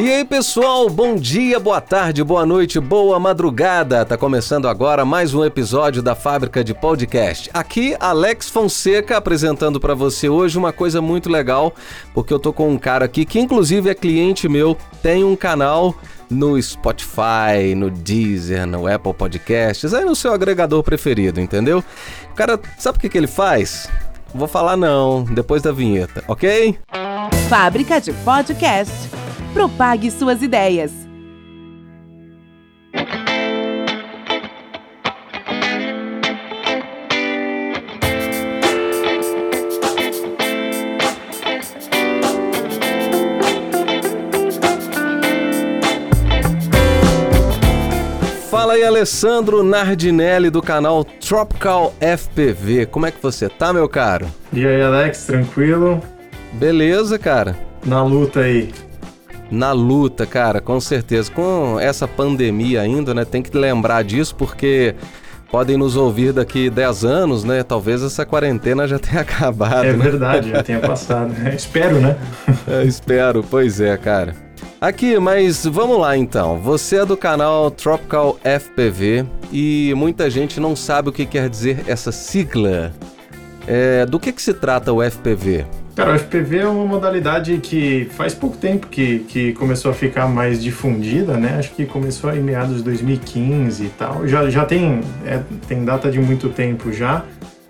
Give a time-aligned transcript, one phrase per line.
[0.00, 4.02] E aí, pessoal, bom dia, boa tarde, boa noite, boa madrugada.
[4.02, 7.50] Tá começando agora mais um episódio da Fábrica de Podcast.
[7.52, 11.74] Aqui, Alex Fonseca apresentando para você hoje uma coisa muito legal,
[12.14, 15.94] porque eu tô com um cara aqui que inclusive é cliente meu, tem um canal
[16.30, 21.84] no Spotify, no Deezer, no Apple Podcasts, aí no seu agregador preferido, entendeu?
[22.32, 23.86] O cara, sabe o que, que ele faz?
[24.34, 26.78] Vou falar não, depois da vinheta, ok?
[27.50, 29.10] Fábrica de Podcast
[29.52, 30.92] Propague suas ideias.
[48.48, 52.86] Fala aí, Alessandro Nardinelli do canal Tropical FPV.
[52.86, 54.28] Como é que você tá, meu caro?
[54.52, 56.00] E aí, Alex, tranquilo?
[56.52, 57.56] Beleza, cara.
[57.84, 58.70] Na luta aí
[59.50, 61.30] na luta, cara, com certeza.
[61.30, 63.24] Com essa pandemia ainda, né?
[63.24, 64.94] Tem que lembrar disso porque
[65.50, 67.62] podem nos ouvir daqui 10 anos, né?
[67.62, 69.86] Talvez essa quarentena já tenha acabado.
[69.86, 70.04] É né?
[70.04, 71.34] verdade, já tenha passado.
[71.54, 72.16] espero, né?
[72.68, 74.34] É, espero, pois é, cara.
[74.80, 76.58] Aqui, mas vamos lá então.
[76.58, 81.84] Você é do canal Tropical FPV e muita gente não sabe o que quer dizer
[81.86, 82.92] essa sigla.
[83.66, 85.66] É, do que, que se trata o FPV?
[86.00, 90.26] Cara, o FPV é uma modalidade que faz pouco tempo que, que começou a ficar
[90.26, 91.56] mais difundida, né?
[91.58, 94.26] Acho que começou em meados de 2015 e tal.
[94.26, 97.22] Já, já tem, é, tem data de muito tempo já.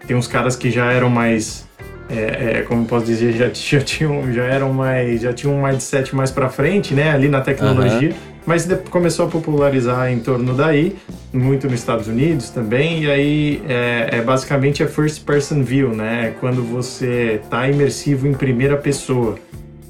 [0.07, 1.69] Tem uns caras que já eram mais
[2.09, 6.15] é, é, como posso dizer, já, já, tinham, já eram mais, já tinham um mindset
[6.15, 8.11] mais para frente, né, ali na tecnologia.
[8.11, 10.97] Uhum mas começou a popularizar em torno daí,
[11.33, 16.27] muito nos Estados Unidos também, e aí é, é basicamente a first person view, né?
[16.27, 19.37] É quando você está imersivo em primeira pessoa.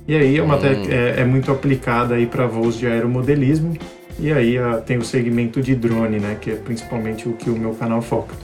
[0.06, 0.60] E aí é, uma hum.
[0.90, 3.78] é, é muito aplicada aí para voos de aeromodelismo,
[4.18, 6.36] e aí a, tem o segmento de drone, né?
[6.38, 8.34] Que é principalmente o que o meu canal foca.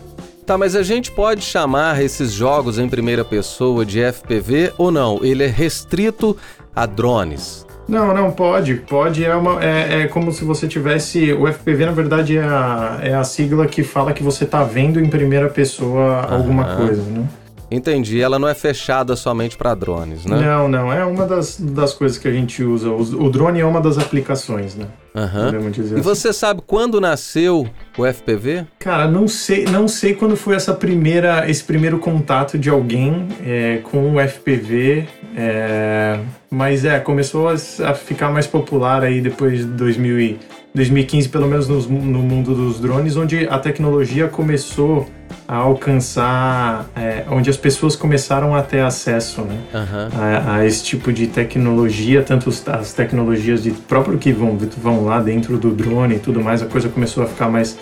[0.47, 5.23] Tá, mas a gente pode chamar esses jogos em primeira pessoa de FPV ou não?
[5.23, 6.35] Ele é restrito
[6.75, 7.66] a drones?
[7.89, 8.75] Não, não, pode.
[8.75, 11.33] Pode é, uma, é, é como se você tivesse.
[11.33, 15.01] O FPV, na verdade, é a, é a sigla que fala que você está vendo
[15.01, 17.27] em primeira pessoa alguma coisa, né?
[17.71, 18.21] Entendi.
[18.21, 20.41] Ela não é fechada somente para drones, né?
[20.41, 20.93] Não, não.
[20.93, 22.89] É uma das, das coisas que a gente usa.
[22.91, 24.87] O, o drone é uma das aplicações, né?
[25.15, 25.71] Uhum.
[25.71, 26.01] e assim.
[26.03, 27.67] você sabe quando nasceu
[27.97, 28.67] o FPV?
[28.79, 33.79] Cara, não sei, não sei quando foi essa primeira, esse primeiro contato de alguém é,
[33.79, 35.09] com o FPV.
[35.39, 36.19] É,
[36.51, 40.39] mas é, começou a, ficar mais popular aí depois de 2000
[40.77, 45.09] 2015, pelo menos no, no mundo dos drones, onde a tecnologia começou
[45.49, 50.21] a alcançar, é, onde as pessoas começaram a ter acesso né, uhum.
[50.21, 55.19] a, a, esse tipo de tecnologia, tanto as tecnologias de próprio que vão, vão lá
[55.21, 57.79] dentro do drone e tudo mais, a coisa começou a ficar mais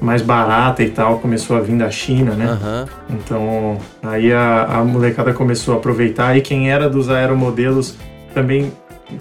[0.00, 2.46] mais barata e tal, começou a vir da China, né?
[2.46, 3.16] Uhum.
[3.16, 7.96] Então, aí a, a molecada começou a aproveitar e quem era dos aeromodelos
[8.34, 8.72] também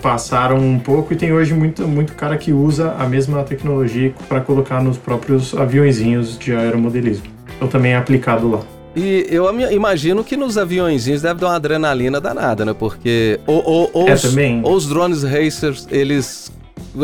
[0.02, 4.42] passaram um pouco e tem hoje muito, muito cara que usa a mesma tecnologia para
[4.42, 7.26] colocar nos próprios aviõezinhos de aeromodelismo.
[7.56, 8.60] Então também é aplicado lá.
[8.96, 12.74] E eu imagino que nos aviõezinhos deve dar uma adrenalina danada, né?
[12.74, 16.50] Porque ou, ou, ou, é, os, ou os drones racers, eles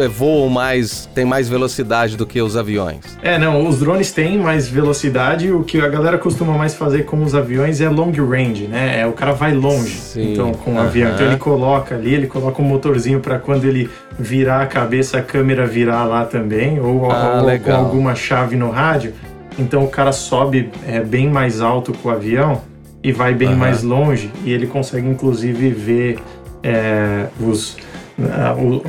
[0.09, 3.00] voam mais, tem mais velocidade do que os aviões.
[3.22, 7.22] É, não, os drones têm mais velocidade, o que a galera costuma mais fazer com
[7.24, 9.02] os aviões é long range, né?
[9.02, 10.34] É, o cara vai longe, Sim.
[10.34, 10.85] então com o uh -huh.
[10.85, 11.12] avião.
[11.13, 15.22] Então ele coloca ali, ele coloca um motorzinho para quando ele virar a cabeça, a
[15.22, 19.13] câmera virar lá também, ou, ah, ou com alguma chave no rádio.
[19.59, 22.62] Então o cara sobe é, bem mais alto com o avião
[23.03, 23.58] e vai bem uh -huh.
[23.58, 26.20] mais longe, e ele consegue inclusive ver
[26.64, 27.76] é, os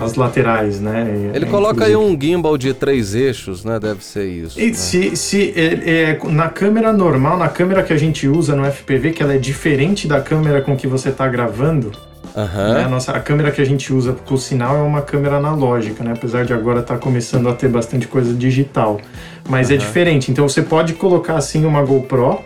[0.00, 1.30] as laterais, né?
[1.34, 3.78] Ele coloca aí um gimbal de três eixos, né?
[3.78, 4.60] Deve ser isso.
[4.60, 4.74] E né?
[4.74, 9.12] se, se é, é, na câmera normal, na câmera que a gente usa no FPV,
[9.12, 11.92] que ela é diferente da câmera com que você está gravando,
[12.34, 12.74] Uhum.
[12.74, 12.84] Né?
[12.84, 16.02] A, nossa, a câmera que a gente usa para o sinal é uma câmera analógica,
[16.02, 16.12] né?
[16.16, 19.00] apesar de agora estar tá começando a ter bastante coisa digital.
[19.48, 19.74] Mas uhum.
[19.74, 20.30] é diferente.
[20.30, 22.40] Então você pode colocar assim uma GoPro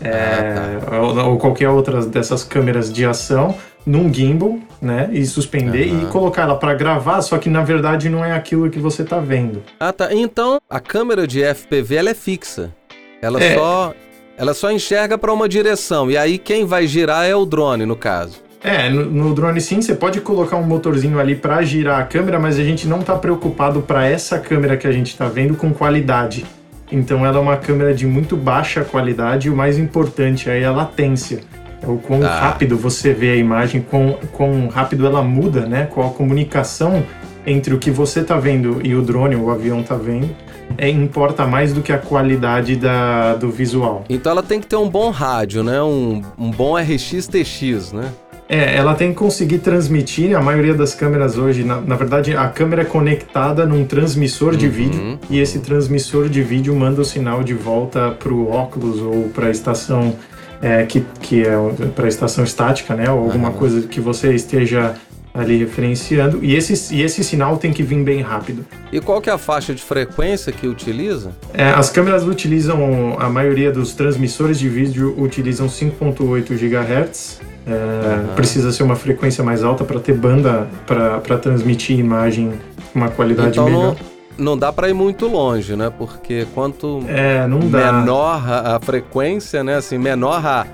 [0.00, 1.00] é, ah, tá.
[1.00, 3.54] ou, ou, qualquer outra dessas câmeras de ação
[3.84, 5.08] num gimbal, né?
[5.12, 6.02] E suspender uhum.
[6.02, 9.18] e colocar ela para gravar, só que na verdade não é aquilo que você tá
[9.18, 9.62] vendo.
[9.78, 10.12] Ah, tá.
[10.14, 12.74] Então a câmera de FPV ela é fixa.
[13.20, 13.54] Ela é.
[13.54, 13.94] só
[14.36, 17.96] Ela só enxerga para uma direção e aí quem vai girar é o drone, no
[17.96, 18.44] caso.
[18.62, 22.38] É, no, no, drone sim, você pode colocar um motorzinho ali para girar a câmera,
[22.38, 25.72] mas a gente não está preocupado para essa câmera que a gente está vendo com
[25.72, 26.44] qualidade.
[26.90, 30.66] Então ela é uma câmera de muito baixa qualidade e o mais importante aí é
[30.66, 31.40] a latência.
[31.84, 32.40] O quão ah.
[32.40, 35.86] rápido você vê a imagem, quão, quão rápido ela muda, né?
[35.92, 37.04] Qual a comunicação
[37.46, 40.28] entre o que você está vendo e o drone, o avião está vendo,
[40.76, 44.04] é, importa mais do que a qualidade da, do visual.
[44.08, 45.80] Então ela tem que ter um bom rádio, né?
[45.80, 48.12] Um, um bom RX-TX, né?
[48.48, 50.36] É, ela tem que conseguir transmitir.
[50.36, 54.58] A maioria das câmeras hoje, na, na verdade, a câmera é conectada num transmissor uhum,
[54.58, 59.00] de vídeo e esse transmissor de vídeo manda o sinal de volta para o óculos
[59.00, 60.14] ou para a estação
[60.62, 61.54] é, que, que é
[61.94, 63.10] para a estação estática, né?
[63.10, 64.94] Ou alguma coisa que você esteja
[65.34, 66.42] ali referenciando.
[66.42, 68.64] E esse, e esse sinal tem que vir bem rápido.
[68.90, 71.32] E qual que é a faixa de frequência que utiliza?
[71.52, 78.34] É, as câmeras utilizam, a maioria dos transmissores de vídeo utilizam 5.8 GHz é, uhum.
[78.36, 82.52] Precisa ser uma frequência mais alta para ter banda para transmitir imagem
[82.92, 83.96] com uma qualidade então, melhor.
[84.00, 85.90] Não, não dá para ir muito longe, né?
[85.96, 89.76] Porque quanto é, menor a, a, frequência, né?
[89.76, 90.66] Assim, menor a,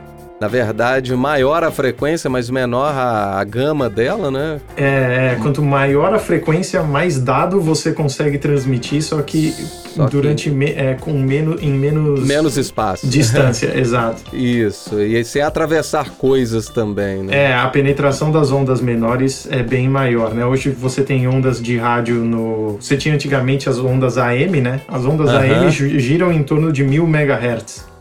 [0.43, 4.61] na verdade, maior a frequência, mas menor a, a gama dela, né?
[4.77, 10.51] É, é, quanto maior a frequência, mais dado você consegue transmitir, só que só durante
[10.51, 10.57] que...
[10.57, 13.07] me, é, com menos em menos menos espaço.
[13.07, 14.21] Distância, exato.
[14.35, 15.01] Isso.
[15.01, 17.51] E sem atravessar coisas também, né?
[17.51, 20.45] É, a penetração das ondas menores é bem maior, né?
[20.45, 24.81] Hoje você tem ondas de rádio no, você tinha antigamente as ondas AM, né?
[24.89, 25.63] As ondas uh -huh.
[25.63, 27.92] AM giram em torno de mil megahertz.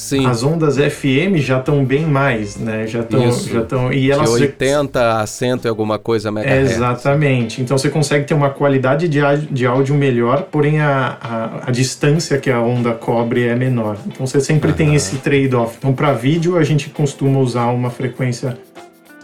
[0.00, 0.24] Sim.
[0.24, 2.86] As ondas FM já estão bem mais, né?
[2.86, 6.72] Já estão, já estão e elas de 80 a 100 e alguma coisa megahertz.
[6.72, 7.60] Exatamente.
[7.60, 9.20] Então você consegue ter uma qualidade de,
[9.50, 13.98] de áudio melhor, porém a, a, a distância que a onda cobre é menor.
[14.06, 15.76] Então você sempre tem esse trade-off.
[15.76, 18.56] Então para vídeo a gente costuma usar uma frequência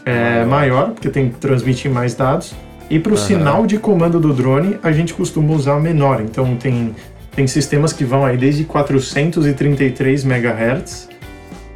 [0.04, 2.54] é, maior, porque tem que transmitir mais dados.
[2.90, 6.20] E para o sinal de comando do drone, a gente costuma usar menor.
[6.20, 6.94] Então tem
[7.36, 11.10] tem sistemas que vão aí desde 433 MHz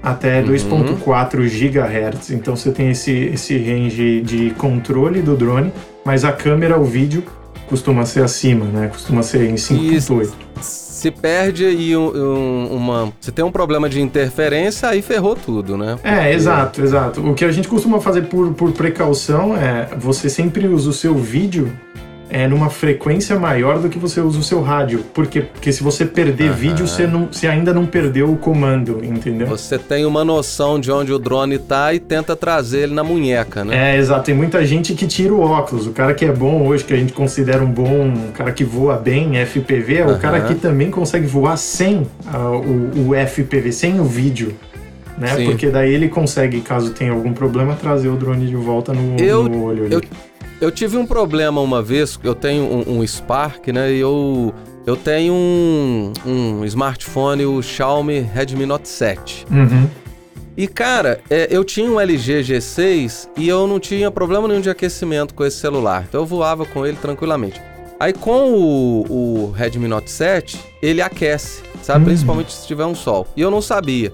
[0.02, 0.48] até uhum.
[0.48, 2.30] 2.4 GHz.
[2.30, 5.70] Então você tem esse, esse range de controle do drone,
[6.02, 7.22] mas a câmera, o vídeo,
[7.68, 8.88] costuma ser acima, né?
[8.88, 10.32] Costuma ser em 5.8.
[10.62, 13.12] Se perde e um, um, uma.
[13.20, 15.98] Se tem um problema de interferência, aí ferrou tudo, né?
[16.00, 16.08] Porque...
[16.08, 17.20] É, exato, exato.
[17.20, 21.14] O que a gente costuma fazer por, por precaução é você sempre usa o seu
[21.14, 21.70] vídeo
[22.30, 25.00] é, numa frequência maior do que você usa o seu rádio.
[25.12, 25.42] Por quê?
[25.42, 29.48] Porque se você perder vídeo, você, não, você ainda não perdeu o comando, entendeu?
[29.48, 33.64] Você tem uma noção de onde o drone tá e tenta trazer ele na munheca,
[33.64, 33.94] né?
[33.94, 34.26] É, exato.
[34.26, 35.86] Tem muita gente que tira o óculos.
[35.86, 38.62] O cara que é bom hoje, que a gente considera um bom um cara que
[38.62, 43.72] voa bem, FPV, é o cara que também consegue voar sem uh, o, o FPV,
[43.72, 44.54] sem o vídeo.
[45.18, 45.44] Né?
[45.44, 49.48] Porque daí ele consegue, caso tenha algum problema, trazer o drone de volta no, eu,
[49.48, 49.84] no olho.
[49.84, 49.94] Ali.
[49.94, 50.02] Eu,
[50.60, 53.92] eu tive um problema uma vez, eu tenho um, um Spark, né?
[53.92, 54.54] E eu,
[54.86, 59.46] eu tenho um, um smartphone, o Xiaomi Redmi Note 7.
[59.50, 59.88] Uhum.
[60.56, 64.68] E cara, é, eu tinha um LG G6 e eu não tinha problema nenhum de
[64.68, 66.04] aquecimento com esse celular.
[66.06, 67.60] Então eu voava com ele tranquilamente.
[67.98, 72.00] Aí com o, o Redmi Note 7, ele aquece, sabe?
[72.00, 72.04] Uhum.
[72.06, 73.26] Principalmente se tiver um sol.
[73.36, 74.12] E eu não sabia.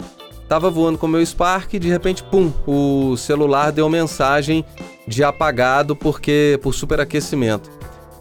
[0.48, 4.64] Tava voando com o meu Spark e de repente, pum, o celular deu mensagem
[5.06, 7.70] de apagado porque por superaquecimento.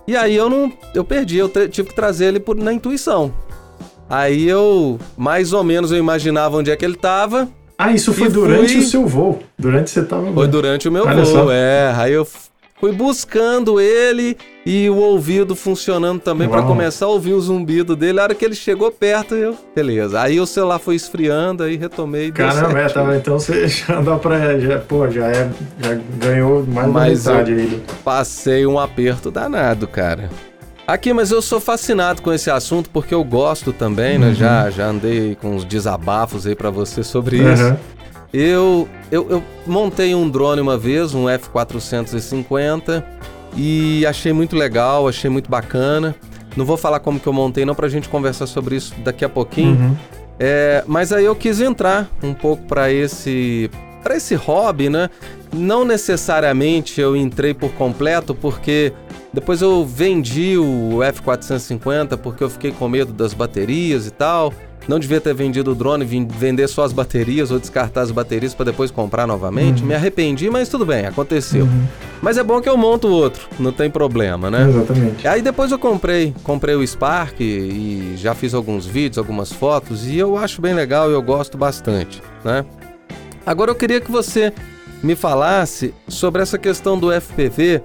[0.07, 3.33] E aí eu não, eu perdi, eu tive que trazer ele por, na intuição.
[4.09, 7.49] Aí eu mais ou menos eu imaginava onde é que ele estava.
[7.77, 8.81] Ah, isso foi durante fui...
[8.81, 9.39] o seu voo.
[9.57, 11.51] Durante você tava Foi durante o meu Olha voo, só.
[11.51, 11.91] é.
[11.97, 12.25] Aí eu
[12.77, 18.19] Fui buscando ele e o ouvido funcionando também para começar a ouvir o zumbido dele.
[18.19, 19.57] A hora que ele chegou perto, eu.
[19.73, 20.21] Beleza.
[20.21, 22.33] Aí o celular foi esfriando, aí retomei.
[22.33, 24.59] Caramba, é, tava, então você já dá pra.
[24.59, 25.49] Já, pô, já, é,
[25.81, 27.83] já ganhou mais mas da metade aí.
[28.03, 30.29] Passei um aperto danado, cara.
[30.85, 34.27] Aqui, mas eu sou fascinado com esse assunto porque eu gosto também, né?
[34.27, 34.31] uhum.
[34.33, 34.37] né?
[34.37, 37.53] Já, já andei com uns desabafos aí para você sobre uhum.
[37.53, 37.77] isso.
[38.37, 43.01] Eu, eu, eu montei um drone uma vez, um F450,
[43.55, 46.13] e achei muito legal, achei muito bacana.
[46.57, 49.29] Não vou falar como que eu montei, não, pra gente conversar sobre isso daqui a
[49.29, 49.77] pouquinho.
[49.77, 49.95] Uhum.
[50.37, 53.71] É, mas aí eu quis entrar um pouco para esse
[54.03, 55.09] para esse hobby, né?
[55.53, 58.91] Não necessariamente eu entrei por completo, porque
[59.31, 64.53] depois eu vendi o F450 porque eu fiquei com medo das baterias e tal.
[64.87, 68.65] Não devia ter vendido o drone, vender só as baterias ou descartar as baterias para
[68.65, 69.81] depois comprar novamente.
[69.81, 69.87] Uhum.
[69.87, 71.65] Me arrependi, mas tudo bem, aconteceu.
[71.65, 71.85] Uhum.
[72.21, 74.67] Mas é bom que eu monto outro, não tem problema, né?
[74.67, 75.27] Exatamente.
[75.27, 80.17] Aí depois eu comprei, comprei o Spark e já fiz alguns vídeos, algumas fotos e
[80.17, 82.65] eu acho bem legal e eu gosto bastante, né?
[83.45, 84.51] Agora eu queria que você
[85.03, 87.83] me falasse sobre essa questão do FPV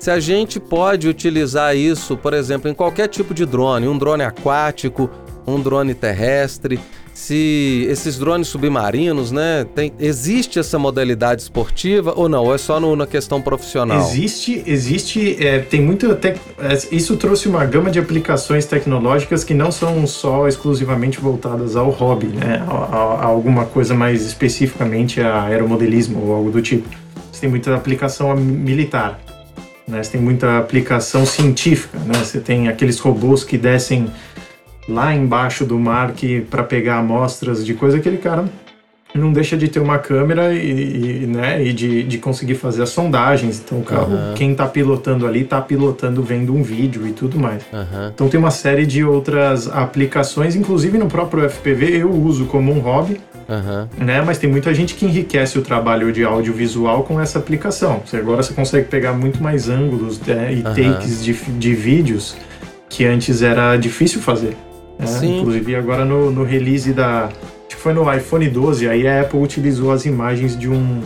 [0.00, 4.22] se a gente pode utilizar isso, por exemplo, em qualquer tipo de drone, um drone
[4.22, 5.10] aquático,
[5.46, 6.78] um drone terrestre,
[7.12, 12.44] se esses drones submarinos, né, tem, existe essa modalidade esportiva ou não?
[12.44, 14.00] Ou é só no, na questão profissional?
[14.00, 16.38] Existe, existe, é, tem muita, tec...
[16.58, 21.90] É, isso trouxe uma gama de aplicações tecnológicas que não são só exclusivamente voltadas ao
[21.90, 26.88] hobby, né, a, a, a alguma coisa mais especificamente a aeromodelismo ou algo do tipo.
[27.30, 29.20] Você tem muita aplicação militar.
[29.90, 30.02] Né?
[30.02, 32.14] Você tem muita aplicação científica, né?
[32.14, 34.08] Você tem aqueles robôs que descem
[34.88, 38.44] lá embaixo do mar que para pegar amostras de coisa, aquele cara
[39.18, 42.90] não deixa de ter uma câmera e, e né, e de, de conseguir fazer as
[42.90, 43.60] sondagens.
[43.64, 44.34] Então, o carro, uhum.
[44.34, 47.62] quem está pilotando ali está pilotando vendo um vídeo e tudo mais.
[47.72, 48.10] Uhum.
[48.14, 52.78] Então, tem uma série de outras aplicações, inclusive no próprio FPV eu uso como um
[52.78, 53.20] hobby.
[53.48, 54.04] Uhum.
[54.04, 54.22] Né?
[54.22, 58.00] Mas tem muita gente que enriquece o trabalho de audiovisual com essa aplicação.
[58.12, 62.36] Agora você consegue pegar muito mais ângulos né, e takes de, de vídeos
[62.88, 64.56] que antes era difícil fazer.
[65.00, 65.26] Né?
[65.26, 67.24] Inclusive agora no, no release da.
[67.24, 71.00] Acho que foi no iPhone 12, aí a Apple utilizou as imagens de um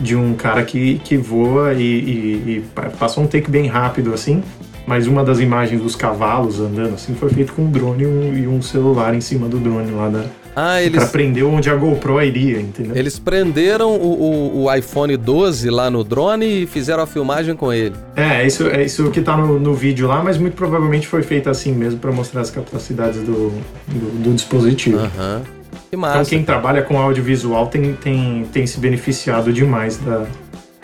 [0.00, 2.64] de um cara que, que voa e, e, e
[2.98, 4.42] passou um take bem rápido assim
[4.86, 8.34] mas uma das imagens dos cavalos andando assim foi feito com um drone e um,
[8.38, 10.24] e um celular em cima do drone lá da,
[10.54, 10.98] ah, eles...
[10.98, 12.94] Pra prender onde a GoPro iria, entendeu?
[12.94, 17.72] Eles prenderam o, o, o, iPhone 12 lá no drone e fizeram a filmagem com
[17.72, 17.94] ele.
[18.14, 21.48] É, isso, é isso que tá no, no vídeo lá, mas muito provavelmente foi feito
[21.48, 23.50] assim mesmo para mostrar as capacidades do,
[23.88, 24.98] do, do dispositivo.
[24.98, 25.36] Aham.
[25.36, 25.62] Uhum.
[25.90, 26.20] Que massa.
[26.20, 30.26] Então quem trabalha com audiovisual tem, tem, tem se beneficiado demais da,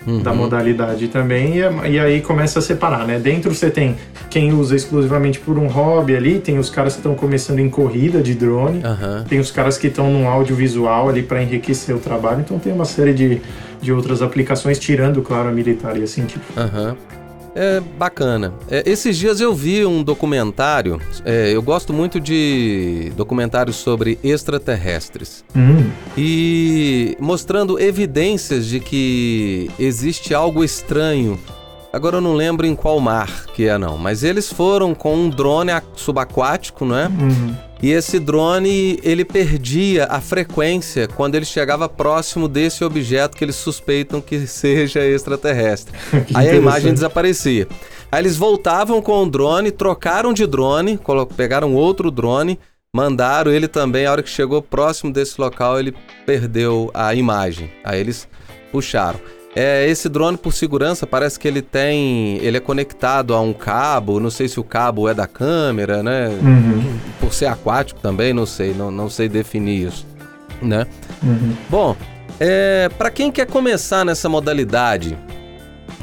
[0.08, 0.22] uhum.
[0.22, 3.18] da modalidade também, e, e, aí começa a separar, né?
[3.18, 3.96] Dentro você tem
[4.30, 8.22] quem usa exclusivamente por um hobby ali, tem os caras que estão começando em corrida
[8.22, 9.24] de drone, uhum.
[9.28, 12.84] tem os caras que estão num audiovisual ali para enriquecer o trabalho, então tem uma
[12.84, 13.40] série de,
[13.80, 16.60] de outras aplicações, tirando, claro, a militar e a científica.
[16.60, 17.17] Uhum.
[17.60, 18.54] É bacana.
[18.70, 21.00] É, esses dias eu vi um documentário.
[21.24, 25.44] É, eu gosto muito de documentários sobre extraterrestres.
[25.56, 25.90] Hum.
[26.16, 31.36] E mostrando evidências de que existe algo estranho.
[31.92, 33.98] Agora eu não lembro em qual mar que é, não.
[33.98, 37.08] Mas eles foram com um drone subaquático, não é?
[37.08, 37.56] Uhum.
[37.80, 43.56] E esse drone, ele perdia a frequência quando ele chegava próximo desse objeto que eles
[43.56, 45.94] suspeitam que seja extraterrestre.
[46.34, 47.68] Aí a imagem desaparecia.
[48.10, 50.98] Aí eles voltavam com o drone, trocaram de drone,
[51.36, 52.58] pegaram outro drone,
[52.94, 54.06] mandaram ele também.
[54.06, 55.94] A hora que chegou próximo desse local, ele
[56.26, 57.70] perdeu a imagem.
[57.84, 58.26] Aí eles
[58.72, 59.20] puxaram.
[59.56, 62.36] É, esse drone, por segurança, parece que ele tem.
[62.38, 64.20] Ele é conectado a um cabo.
[64.20, 66.28] Não sei se o cabo é da câmera, né?
[66.28, 66.98] Uhum.
[67.18, 70.06] Por ser aquático também, não sei, não, não sei definir isso,
[70.62, 70.86] né?
[71.22, 71.54] Uhum.
[71.68, 71.96] Bom,
[72.38, 75.18] é, para quem quer começar nessa modalidade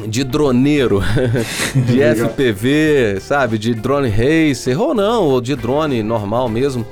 [0.07, 1.01] de droneiro,
[1.87, 6.85] de FPV, sabe, de drone racer, ou não, ou de drone normal mesmo.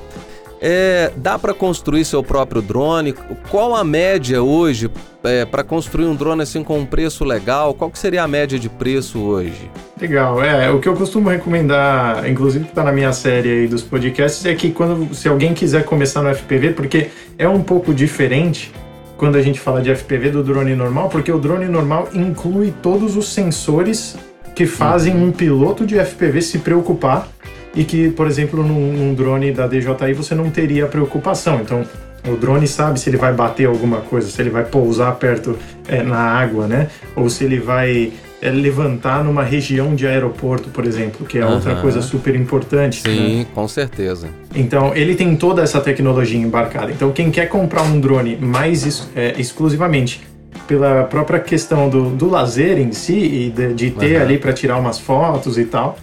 [0.60, 3.14] É, dá para construir seu próprio drone?
[3.50, 4.90] Qual a média hoje
[5.22, 7.74] é, para construir um drone assim com um preço legal?
[7.74, 9.70] Qual que seria a média de preço hoje?
[10.00, 13.82] Legal, é o que eu costumo recomendar, inclusive que está na minha série aí dos
[13.82, 18.72] podcasts, é que quando se alguém quiser começar no FPV, porque é um pouco diferente
[19.16, 23.16] quando a gente fala de FPV do drone normal, porque o drone normal inclui todos
[23.16, 24.16] os sensores
[24.54, 25.28] que fazem uhum.
[25.28, 27.28] um piloto de FPV se preocupar
[27.74, 31.60] e que, por exemplo, num, num drone da DJI você não teria preocupação.
[31.60, 31.84] Então,
[32.26, 36.02] o drone sabe se ele vai bater alguma coisa, se ele vai pousar perto é,
[36.02, 36.88] na água, né?
[37.14, 41.54] Ou se ele vai é, levantar numa região de aeroporto, por exemplo, que é uhum.
[41.54, 43.02] outra coisa super importante.
[43.02, 43.46] Sim, né?
[43.54, 44.28] com certeza.
[44.54, 46.90] Então, ele tem toda essa tecnologia embarcada.
[46.90, 50.22] Então, quem quer comprar um drone mais é, exclusivamente
[50.66, 54.22] pela própria questão do, do lazer em si e de, de ter uhum.
[54.22, 55.98] ali para tirar umas fotos e tal,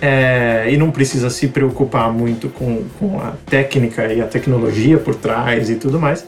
[0.00, 5.14] é, e não precisa se preocupar muito com, com a técnica e a tecnologia por
[5.14, 6.26] trás e tudo mais.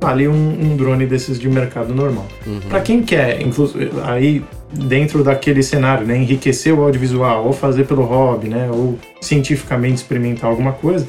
[0.00, 2.26] Ali um, um drone desses de mercado normal.
[2.44, 2.60] Uhum.
[2.68, 3.38] Para quem quer,
[4.02, 9.96] aí dentro daquele cenário, né, enriquecer o audiovisual ou fazer pelo hobby, né, ou cientificamente
[9.96, 11.06] experimentar alguma coisa,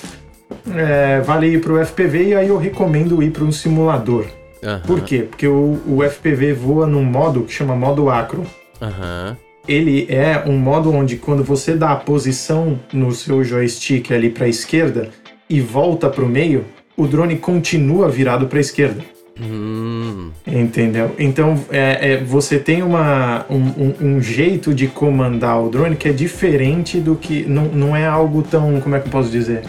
[0.75, 4.25] é, vale ir para o FPV e aí eu recomendo ir para um simulador.
[4.62, 4.79] Uhum.
[4.86, 5.25] Por quê?
[5.27, 8.46] Porque o, o FPV voa num modo que chama modo acro.
[8.79, 9.36] Uhum
[9.67, 14.46] ele é um modo onde quando você dá a posição no seu joystick ali para
[14.46, 15.10] a esquerda,
[15.50, 16.65] e volta para o meio,
[16.98, 19.03] o drone continua virado para a esquerda.
[19.39, 20.29] Hum.
[20.46, 21.15] Entendeu?
[21.17, 26.12] Então é, é, você tem uma, um, um, jeito de comandar o drone que é
[26.12, 27.43] diferente do que.
[27.43, 28.79] Não, não é algo tão.
[28.79, 29.63] Como é que eu posso dizer?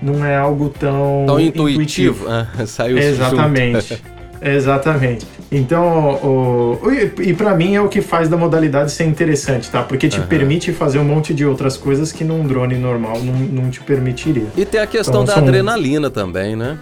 [0.00, 1.24] Não é algo tão.
[1.26, 2.24] Tão intuitivo.
[2.24, 2.26] intuitivo.
[2.30, 4.00] Ah, saiu Exatamente.
[4.40, 5.26] Exatamente.
[5.52, 9.82] Então, o, o e para mim é o que faz da modalidade ser interessante, tá?
[9.82, 10.26] Porque te uhum.
[10.26, 14.46] permite fazer um monte de outras coisas que num drone normal não, não te permitiria.
[14.56, 15.42] E tem a questão então, da são...
[15.42, 16.78] adrenalina também, né?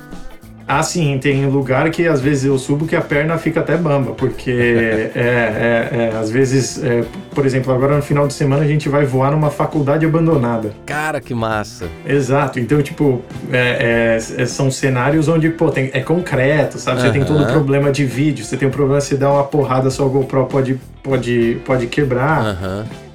[0.73, 4.13] Ah, sim, tem lugar que às vezes eu subo que a perna fica até bamba,
[4.13, 4.53] porque
[5.13, 8.89] é, é, é, às vezes, é, por exemplo, agora no final de semana a gente
[8.89, 10.73] vai voar numa faculdade abandonada.
[10.87, 11.89] Cara, que massa!
[12.07, 13.21] Exato, então, tipo,
[13.53, 17.01] é, é, são cenários onde, pô, tem, é concreto, sabe?
[17.01, 17.13] Você uhum.
[17.15, 19.91] tem todo o problema de vídeo, você tem o problema de você dar uma porrada,
[19.91, 22.45] sua GoPro pode, pode, pode quebrar.
[22.45, 23.10] Uhum.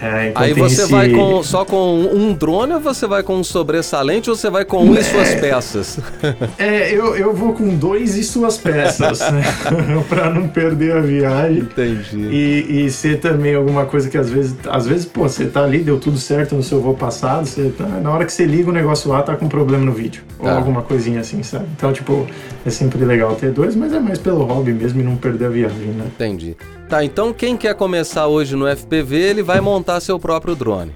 [0.00, 0.90] É, então Aí você esse...
[0.90, 4.64] vai com, só com um drone ou você vai com um sobressalente ou você vai
[4.64, 5.00] com um é...
[5.00, 5.98] e suas peças?
[6.58, 9.42] É, eu, eu vou com dois e suas peças, né?
[10.08, 11.60] pra não perder a viagem.
[11.60, 12.16] Entendi.
[12.16, 15.78] E, e ser também alguma coisa que às vezes, às vezes, pô, você tá ali,
[15.78, 18.72] deu tudo certo no seu voo passado, você tá, na hora que você liga o
[18.72, 20.22] negócio lá, tá com problema no vídeo.
[20.38, 20.44] Tá.
[20.44, 21.66] Ou alguma coisinha assim, sabe?
[21.76, 22.26] Então, tipo,
[22.64, 25.50] é sempre legal ter dois, mas é mais pelo hobby mesmo e não perder a
[25.50, 26.06] viagem, né?
[26.14, 26.56] Entendi.
[26.88, 30.92] Tá, então quem quer começar hoje no FPV, ele vai montar seu próprio drone.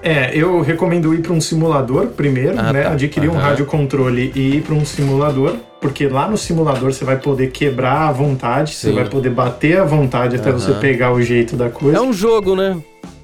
[0.00, 2.82] É, eu recomendo ir para um simulador primeiro, ah, né?
[2.82, 2.92] Tá.
[2.92, 3.36] Adquirir uhum.
[3.36, 8.08] um radiocontrole e ir para um simulador, porque lá no simulador você vai poder quebrar
[8.08, 8.90] à vontade, Sim.
[8.90, 10.58] você vai poder bater à vontade até uhum.
[10.58, 11.98] você pegar o jeito da coisa.
[11.98, 12.76] É um jogo, né?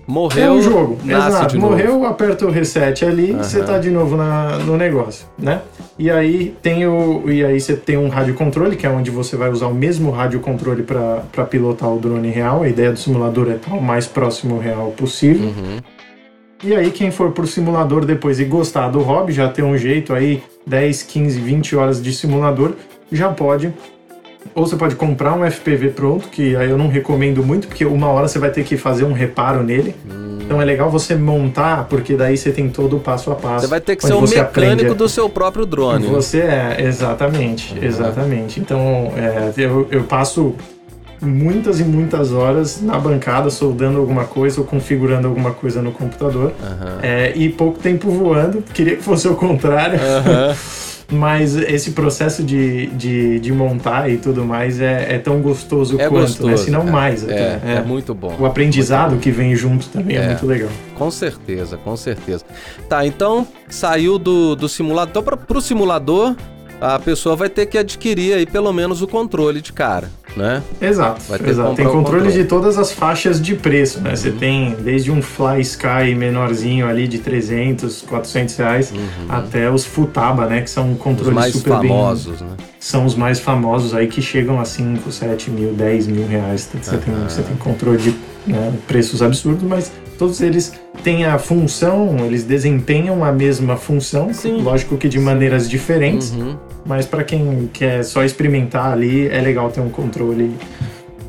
[0.08, 0.42] Morreu.
[0.42, 1.60] É um jogo, exato.
[1.60, 3.42] Morreu, aperta o reset ali, uhum.
[3.42, 5.60] você tá de novo na, no negócio, né?
[5.98, 7.30] E aí tem o.
[7.30, 10.10] E aí você tem um rádio controle, que é onde você vai usar o mesmo
[10.10, 12.62] rádio controle para pilotar o drone real.
[12.62, 15.48] A ideia do simulador é estar o mais próximo real possível.
[15.48, 15.76] Uhum.
[16.64, 20.14] E aí, quem for pro simulador depois e gostar do hobby, já tem um jeito
[20.14, 22.72] aí, 10, 15, 20 horas de simulador,
[23.12, 23.74] já pode
[24.54, 28.08] ou você pode comprar um FPV pronto, que aí eu não recomendo muito, porque uma
[28.08, 29.94] hora você vai ter que fazer um reparo nele.
[30.08, 30.38] Hum.
[30.40, 33.66] Então é legal você montar, porque daí você tem todo o passo a passo.
[33.66, 36.06] Você vai ter que ser um mecânico do seu próprio drone.
[36.06, 37.84] Você é, exatamente, uhum.
[37.84, 38.58] exatamente.
[38.58, 40.54] Então é, eu, eu passo
[41.20, 46.52] muitas e muitas horas na bancada soldando alguma coisa ou configurando alguma coisa no computador
[46.62, 46.98] uhum.
[47.02, 48.62] é, e pouco tempo voando.
[48.72, 49.98] Queria que fosse o contrário.
[49.98, 50.54] Uhum.
[51.10, 56.06] Mas esse processo de, de, de montar e tudo mais é, é tão gostoso é
[56.06, 56.20] quanto, né?
[56.20, 56.56] gostoso, né?
[56.58, 57.76] Se não é, mais é, até.
[57.76, 58.36] É, muito bom.
[58.38, 60.68] O aprendizado que vem junto também é, é, muito legal.
[60.94, 62.44] Com certeza, com certeza.
[62.90, 65.10] Tá, então saiu do, do simulador.
[65.10, 66.36] Então, para o simulador,
[66.78, 70.62] a pessoa vai ter que adquirir aí pelo menos o controle de cara né?
[70.80, 71.74] Exato, exato.
[71.74, 74.10] Tem controle, controle, de todas as faixas de preço, né?
[74.10, 74.16] Uhum.
[74.16, 79.26] Você tem desde um Fly Sky menorzinho ali de 300, 400 reais, uhum.
[79.28, 80.62] até os Futaba, né?
[80.62, 82.48] Que são controles os mais super famosos, bem...
[82.48, 82.56] né?
[82.78, 86.68] São os mais famosos aí que chegam a 5, 7 mil, 10 mil reais.
[86.72, 87.02] Você, uhum.
[87.02, 88.14] tem, você tem controle de
[88.46, 94.60] né, preços absurdos, mas todos eles têm a função, eles desempenham a mesma função, Sim.
[94.60, 96.32] lógico que de maneiras diferentes.
[96.32, 96.56] Uhum
[96.88, 100.56] mas para quem quer só experimentar ali, é legal ter um controle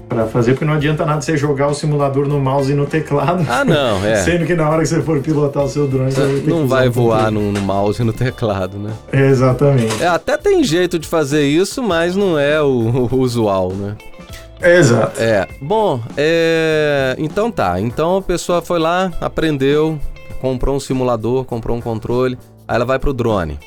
[0.08, 3.46] para fazer, porque não adianta nada você jogar o simulador no mouse e no teclado.
[3.48, 4.16] Ah, não, é.
[4.16, 6.88] Sendo que na hora que você for pilotar o seu drone, você, você não vai
[6.88, 8.92] voar no, no, mouse e no teclado, né?
[9.12, 10.02] Exatamente.
[10.02, 13.96] É, até tem jeito de fazer isso, mas não é o, o usual, né?
[14.62, 15.22] Exato.
[15.22, 15.48] É.
[15.62, 17.16] Bom, é...
[17.18, 17.80] então tá.
[17.80, 20.00] Então a pessoa foi lá, aprendeu,
[20.42, 23.58] comprou um simulador, comprou um controle, aí ela vai pro drone.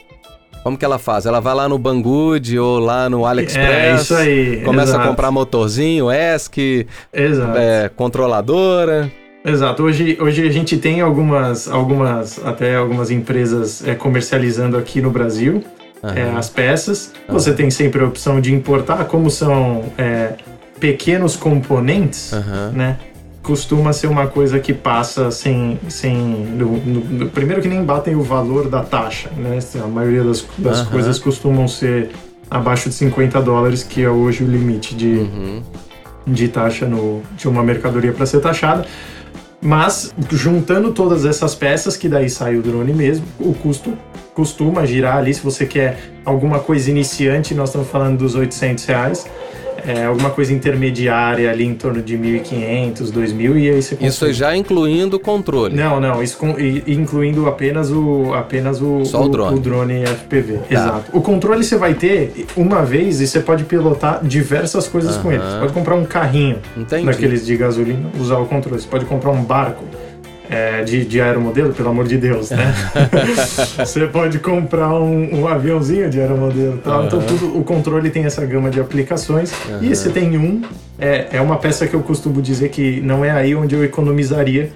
[0.63, 1.27] Como que ela faz?
[1.27, 3.69] Ela vai lá no Banggood ou lá no AliExpress.
[3.69, 4.61] É, isso aí.
[4.63, 5.05] Começa exato.
[5.05, 9.11] a comprar motorzinho, ESC, é, controladora.
[9.45, 9.83] Exato.
[9.83, 15.65] Hoje, hoje a gente tem algumas, algumas até algumas empresas é, comercializando aqui no Brasil
[16.03, 16.11] uhum.
[16.11, 17.13] é, as peças.
[17.29, 17.35] Uhum.
[17.35, 20.35] Você tem sempre a opção de importar, como são é,
[20.83, 22.73] pequenos componentes, uhum.
[22.73, 22.99] né?
[23.41, 25.79] costuma ser uma coisa que passa sem.
[25.89, 29.61] sem no, no, primeiro que nem batem o valor da taxa, né?
[29.83, 30.87] A maioria das, das uhum.
[30.87, 32.11] coisas costumam ser
[32.51, 35.63] abaixo de 50 dólares, que é hoje o limite de, uhum.
[36.27, 38.85] de taxa no, de uma mercadoria para ser taxada.
[39.61, 43.97] Mas juntando todas essas peças, que daí sai o drone mesmo, o custo
[44.35, 45.33] costuma girar ali.
[45.33, 49.27] Se você quer alguma coisa iniciante, nós estamos falando dos 800 reais
[49.87, 54.07] é, alguma coisa intermediária ali em torno de 1.500, 2.000 e aí você consegue...
[54.07, 55.75] Isso já incluindo o controle?
[55.75, 56.55] Não, não, isso com,
[56.87, 59.57] incluindo apenas o apenas o, Só o, o drone.
[59.57, 60.59] o drone FPV.
[60.59, 60.65] Tá.
[60.71, 61.17] Exato.
[61.17, 65.43] O controle você vai ter uma vez e você pode pilotar diversas coisas com ele.
[65.43, 67.07] Você pode comprar um carrinho Entendi.
[67.07, 68.81] daqueles de gasolina, usar o controle.
[68.81, 69.85] Você pode comprar um barco
[70.53, 72.75] é, de, de aeromodelo, pelo amor de Deus, né?
[73.79, 77.01] você pode comprar um, um, aviãozinho de aeromodelo tal.
[77.01, 77.07] Uhum.
[77.07, 79.51] Então tudo, o controle tem essa gama de aplicações.
[79.67, 79.79] Uhum.
[79.83, 80.61] E você tem um,
[80.99, 84.71] é, é uma peça que eu costumo dizer que não é aí onde eu economizaria,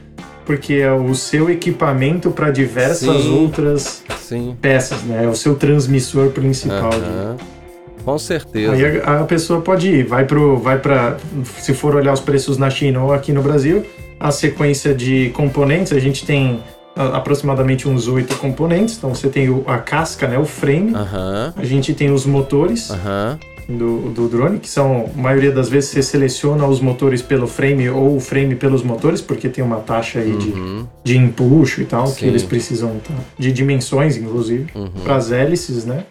[0.46, 3.38] porque é o seu equipamento para diversas Sim.
[3.38, 4.56] outras Sim.
[4.60, 5.24] peças, né?
[5.24, 6.90] É o seu transmissor principal.
[6.94, 7.36] Uhum.
[7.36, 8.02] De...
[8.02, 8.72] Com certeza.
[8.72, 11.16] Aí a, a, pessoa pode ir, vai pro, vai para,
[11.58, 13.84] se for olhar os preços na China ou aqui no Brasil,
[14.18, 16.60] a sequência de componentes, a gente tem
[16.96, 18.96] aproximadamente uns oito componentes.
[18.96, 20.92] Então você tem a casca, né, o frame.
[20.94, 21.52] Uhum.
[21.54, 23.76] A gente tem os motores uhum.
[23.76, 27.90] do, do drone, que são, a maioria das vezes você seleciona os motores pelo frame
[27.90, 30.86] ou o frame pelos motores, porque tem uma taxa aí uhum.
[31.04, 32.16] de, de empuxo e tal, Sim.
[32.16, 34.88] que eles precisam tá, de dimensões, inclusive, uhum.
[35.04, 36.04] para as hélices, né?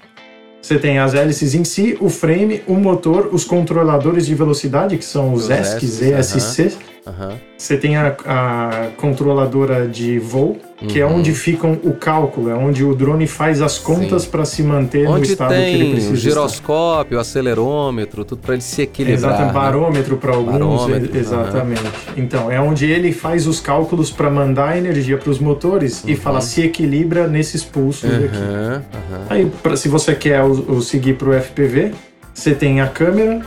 [0.61, 5.05] Você tem as hélices em si, o frame, o motor, os controladores de velocidade, que
[5.05, 6.77] são os, os ESCs, ESC.
[7.05, 7.37] Uhum.
[7.55, 11.11] Você tem a, a, controladora de voo, que é uhum.
[11.11, 15.07] é onde fica o cálculo, é onde o drone faz as contas para se manter
[15.07, 16.13] onde no estado que ele precisa.
[16.13, 17.21] O giroscópio, estar.
[17.21, 19.33] acelerômetro, tudo para ele se equilibrar.
[19.33, 19.53] Exato, né?
[19.53, 20.53] barômetro para alguns.
[20.53, 21.81] Barômetro, exatamente.
[21.81, 21.91] Uhum.
[22.17, 26.41] Então, é onde ele faz os cálculos para mandar energia para os motores e fala
[26.41, 28.83] se equilibra nesses pulsos aqui.
[29.29, 31.93] Aí, pra, se você quer o, o seguir para o FPV,
[32.33, 33.41] você tem a câmera,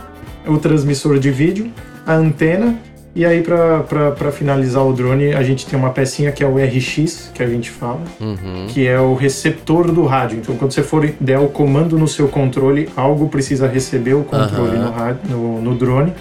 [0.47, 1.71] o transmissor de vídeo,
[2.05, 2.79] a antena
[3.19, 7.29] e aí, para finalizar o drone, a gente tem uma pecinha que é o RX,
[7.33, 8.67] que a gente fala, uhum.
[8.69, 10.37] que é o receptor do rádio.
[10.37, 14.77] Então, quando você for der o comando no seu controle, algo precisa receber o controle
[14.77, 14.83] uhum.
[14.85, 16.13] no, rádio, no, no drone.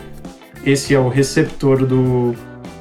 [0.67, 2.35] Esse é o receptor do,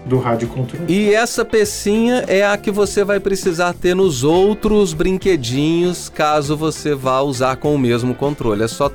[0.03, 0.91] do rádio controle.
[0.91, 6.95] E essa pecinha é a que você vai precisar ter nos outros brinquedinhos, caso você
[6.95, 8.63] vá usar com o mesmo controle.
[8.63, 8.91] É só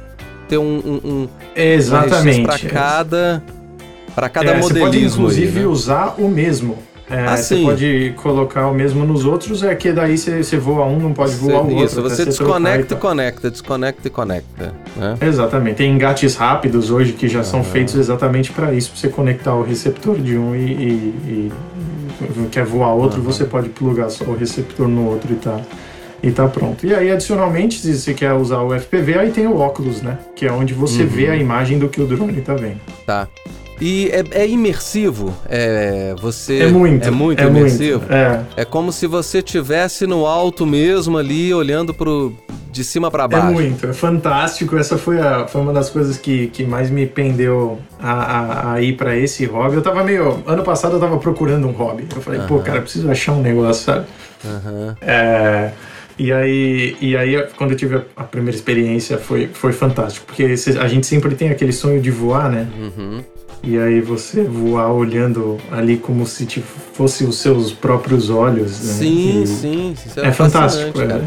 [0.48, 3.40] ter um, um, um exatamente para cada
[4.14, 4.78] para cada é, modelismo.
[4.78, 5.70] Você pode inclusive aí, né?
[5.70, 6.78] usar o mesmo.
[7.10, 10.86] É, ah, você pode colocar o mesmo nos outros, é que daí você, você voa
[10.86, 11.84] um, não pode voar o outro.
[11.84, 14.74] Isso, você desconecta e conecta, desconecta e conecta.
[14.96, 15.18] Né?
[15.20, 15.76] Exatamente.
[15.76, 17.44] Tem engates rápidos hoje que já ah.
[17.44, 21.52] são feitos exatamente para isso, para você conectar o receptor de um e, e, e
[22.50, 23.24] quer voar outro, uhum.
[23.24, 25.60] você pode plugar só o receptor no outro e tá,
[26.22, 26.86] e tá pronto.
[26.86, 30.18] E aí, adicionalmente, se você quer usar o FPV, aí tem o óculos, né?
[30.34, 31.08] Que é onde você uhum.
[31.08, 32.80] vê a imagem do que o drone tá vendo.
[33.04, 33.28] Tá.
[33.80, 35.34] E é, é, imersivo.
[35.48, 37.08] É, você é muito.
[37.08, 38.00] É muito é imersivo.
[38.00, 38.44] Muito, é.
[38.56, 42.32] é como se você estivesse no alto mesmo ali, olhando pro,
[42.70, 43.48] de cima para baixo.
[43.48, 44.76] É muito, é fantástico.
[44.76, 48.80] Essa foi, a, foi uma das coisas que, que mais me pendeu a, a, a
[48.80, 49.76] ir para esse hobby.
[49.76, 50.42] Eu tava meio.
[50.46, 52.06] Ano passado eu tava procurando um hobby.
[52.14, 52.48] Eu falei, uh -huh.
[52.48, 54.06] pô, cara, preciso achar um negócio, sabe?
[54.44, 54.96] Uh -huh.
[55.00, 55.72] É.
[56.18, 60.26] E aí, e aí, quando eu tive a primeira experiência, foi, foi fantástico.
[60.26, 62.68] Porque a gente sempre tem aquele sonho de voar, né?
[62.78, 63.24] Uhum.
[63.62, 66.46] E aí você voar olhando ali como se
[66.94, 68.82] fosse os seus próprios olhos.
[68.82, 68.92] Né?
[68.94, 69.94] Sim, e sim.
[70.16, 71.00] é, é fantástico.
[71.00, 71.20] É,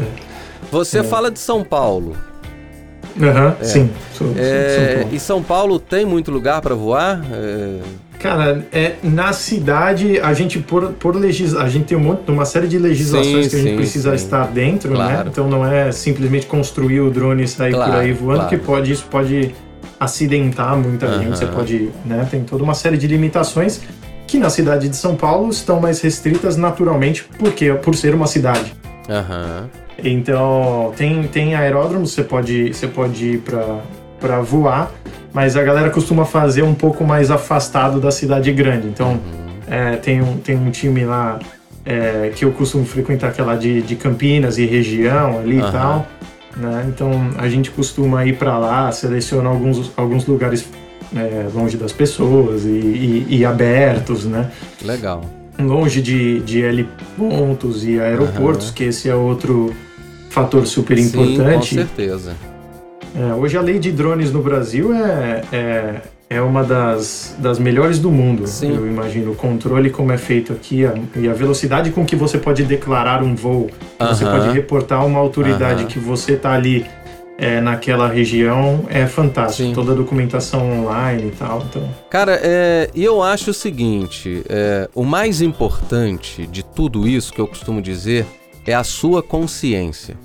[0.70, 1.02] você é.
[1.02, 2.14] fala de São Paulo.
[3.20, 3.90] Aham, uhum, sim.
[4.12, 7.24] Sou, é, São e São Paulo tem muito lugar para voar?
[7.32, 7.80] É...
[8.18, 12.44] Cara, é, na cidade a gente por, por legisla, a gente tem um monte, uma
[12.44, 14.24] série de legislações sim, que a gente sim, precisa sim.
[14.24, 14.96] estar dentro, né?
[14.96, 15.24] claro.
[15.24, 15.30] né?
[15.30, 18.50] Então não é simplesmente construir o drone e sair claro, por aí voando, claro.
[18.50, 19.54] que pode isso pode
[19.98, 21.22] acidentar muita uhum.
[21.22, 23.80] gente, você pode, né, tem toda uma série de limitações
[24.26, 28.74] que na cidade de São Paulo estão mais restritas naturalmente, porque por ser uma cidade.
[29.08, 29.68] Uhum.
[30.02, 33.42] Então, tem, tem aeródromos, você pode, você pode ir
[34.20, 34.90] para voar,
[35.32, 38.88] mas a galera costuma fazer um pouco mais afastado da cidade grande.
[38.88, 39.18] Então, uhum.
[39.68, 41.38] é, tem, um, tem um time lá
[41.84, 45.68] é, que eu costumo frequentar, que é lá de, de Campinas e região ali uhum.
[45.68, 46.06] e tal.
[46.56, 46.86] Né?
[46.88, 50.66] Então a gente costuma ir para lá, seleciona alguns, alguns lugares
[51.14, 54.50] é, longe das pessoas e, e, e, abertos, né?
[54.82, 55.24] Legal.
[55.58, 58.74] Longe de, de L pontos e aeroportos, uhum.
[58.74, 59.74] que esse é outro
[60.30, 61.68] fator super importante.
[61.68, 62.34] Sim, com certeza.
[63.14, 67.98] É, hoje a lei de drones no Brasil é, é é uma das, das melhores
[67.98, 68.74] do mundo, Sim.
[68.74, 69.32] eu imagino.
[69.32, 73.22] O controle como é feito aqui a, e a velocidade com que você pode declarar
[73.22, 74.08] um voo, uh -huh.
[74.08, 75.90] você pode reportar uma autoridade uh -huh.
[75.90, 76.84] que você está ali
[77.38, 79.68] é, naquela região é fantástico.
[79.68, 79.74] Sim.
[79.74, 81.62] Toda a documentação online e tal.
[81.68, 81.88] Então.
[82.10, 87.40] Cara, é, e eu acho o seguinte: é, o mais importante de tudo isso que
[87.40, 88.26] eu costumo dizer
[88.66, 90.16] é a sua consciência.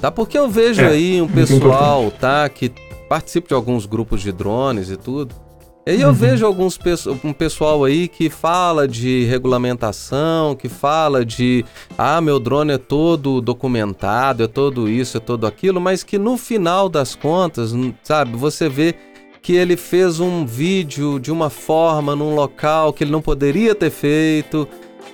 [0.00, 0.10] Tá?
[0.10, 2.72] Porque eu vejo é, aí um pessoal, tá, que
[3.08, 5.43] participa de alguns grupos de drones e tudo.
[5.86, 6.14] E aí eu uhum.
[6.14, 6.78] vejo alguns
[7.22, 11.62] um pessoal aí que fala de regulamentação, que fala de
[11.98, 16.38] ah, meu drone é todo documentado, é todo isso, é todo aquilo, mas que no
[16.38, 18.94] final das contas, sabe, você vê
[19.42, 23.90] que ele fez um vídeo de uma forma num local que ele não poderia ter
[23.90, 24.66] feito.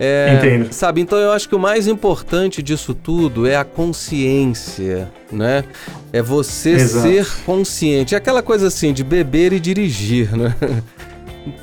[0.03, 0.73] É, Entendo.
[0.73, 5.63] Sabe, então eu acho que o mais importante disso tudo é a consciência, né?
[6.11, 7.07] É você Exato.
[7.07, 8.15] ser consciente.
[8.15, 10.55] É aquela coisa assim de beber e dirigir, né?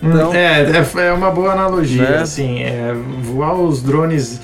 [0.01, 2.17] Então, é, é, é uma boa analogia, Né?
[2.17, 4.39] assim, é, voar os drones,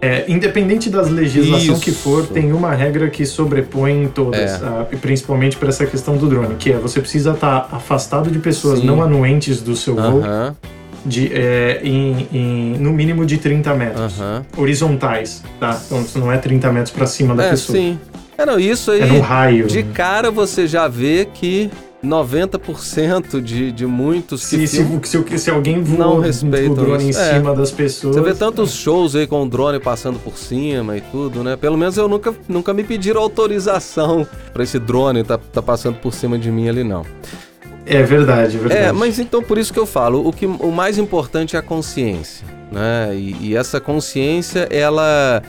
[0.00, 4.60] é, independente das legislações que for, tem uma regra que sobrepõe todas, É.
[4.64, 8.38] ah, e principalmente para essa questão do drone, que é você precisa estar afastado de
[8.38, 8.86] pessoas Sim.
[8.86, 10.56] não anuentes do seu voo, Aham,
[11.06, 14.14] de, é, em, em- no mínimo de 30 metros,
[14.56, 15.80] horizontais, tá?
[15.86, 17.98] Então isso não é 30 metros para cima da É, pessoa, sim.
[18.38, 19.66] É, não, isso aí, é no raio.
[19.66, 21.70] de cara você já vê que
[22.04, 25.84] 90% de, de muitos que Se, se, filmam- se, se alguém Não
[26.16, 27.18] voa respeitam o drone isso.
[27.18, 27.34] em É.
[27.34, 28.14] cima das pessoas...
[28.16, 31.56] Você vê tantos shows aí com o drone passando por cima e tudo, né?
[31.56, 36.12] Pelo menos eu nunca, nunca me pediram autorização pra esse drone tá, tá passando por
[36.12, 37.04] cima de mim ali, não.
[37.86, 38.80] É verdade, é verdade.
[38.82, 41.62] É, mas então por isso que eu falo, o, que, o mais importante é a
[41.62, 43.14] consciência, né?
[43.14, 45.40] E, e essa consciência, ela,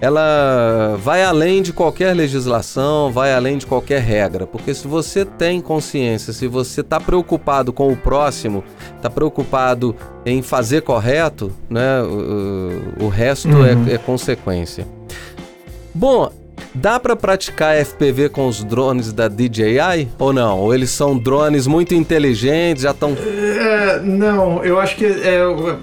[0.00, 5.60] ela vai além de qualquer legislação, vai além de qualquer regra, porque se você tem
[5.60, 8.64] consciência, se você está preocupado com o próximo,
[8.96, 12.00] está preocupado em fazer correto, né?
[12.02, 13.66] O, o- resto Uhum.
[13.88, 14.86] é, é consequência.
[15.94, 16.32] Bom,
[16.74, 20.60] Dá pra praticar FPV com os drones da DJI ou não?
[20.60, 23.16] Ou eles são drones muito inteligentes, já estão.
[23.16, 25.40] É, não, eu acho que é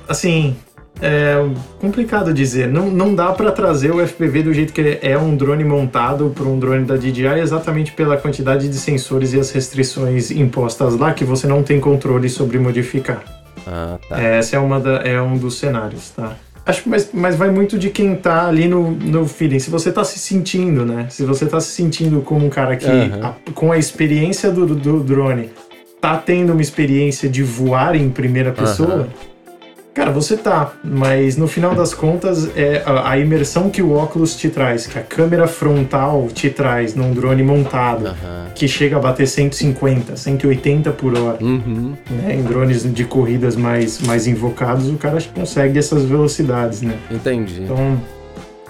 [0.08, 0.56] assim.
[1.02, 1.42] É
[1.80, 2.68] complicado dizer.
[2.68, 6.34] Não, não dá pra trazer o FPV do jeito que ele é um drone montado
[6.36, 11.14] para um drone da DJI, exatamente pela quantidade de sensores e as restrições impostas lá
[11.14, 13.24] que você não tem controle sobre modificar.
[13.66, 14.22] Ah, tá.
[14.22, 16.36] Essa é, uma da, é um dos cenários, tá?
[16.70, 19.58] Acho que mas, mas vai muito de quem tá ali no, no feeling.
[19.58, 21.08] Se você tá se sentindo, né?
[21.10, 23.20] Se você tá se sentindo como um cara que, Aham.
[23.48, 25.50] a- com a experiência do, do drone,
[26.00, 29.08] tá tendo uma experiência de voar em primeira pessoa, Aham.
[30.00, 30.72] Cara, você tá.
[30.84, 34.98] Mas no final das contas, é a, a imersão que o óculos te traz, que
[34.98, 38.48] a câmera frontal te traz num drone montado, Aham.
[38.56, 41.94] que chega a bater 150, 180 por hora Uhum.
[42.10, 46.94] né, em drones de corridas mais, mais invocados, o cara consegue essas velocidades, né?
[47.12, 47.62] Entendi.
[47.64, 48.00] Então,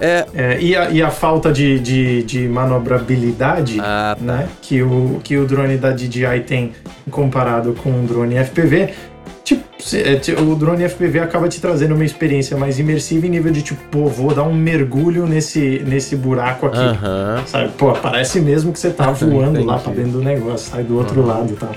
[0.01, 0.25] É.
[0.33, 4.23] é, e, a, e a falta de, de, de manobrabilidade Ah, tá.
[4.25, 6.71] né, que, o, que o drone da DJI tem
[7.11, 8.89] comparado com o drone FPV,
[10.41, 14.05] o drone FPV acaba te trazendo uma experiência mais imersiva em nível de tipo, pô,
[14.07, 16.77] vou dar um mergulho nesse, nesse buraco aqui.
[17.47, 20.97] Sabe, pô, parece mesmo que você tá voando lá pra dentro do negócio, sai do
[20.97, 21.71] outro lado e tal.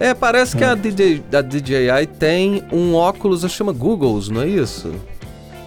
[0.00, 4.92] É, parece que a, DJ, a DJI tem um óculos, chama Googles, não é isso?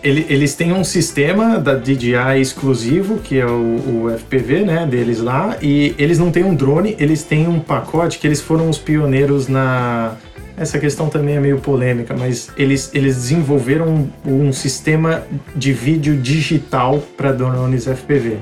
[0.04, 5.20] Ele- eles têm um sistema da DJI exclusivo, que é o, o FPV, né, deles
[5.20, 8.78] lá, e eles não têm um drone, eles têm um pacote que eles foram os
[8.80, 10.14] pioneiros na...
[10.62, 15.24] Essa questão também é meio polêmica, mas eles, eles desenvolveram um, um sistema
[15.56, 18.38] de vídeo digital para drones FPV.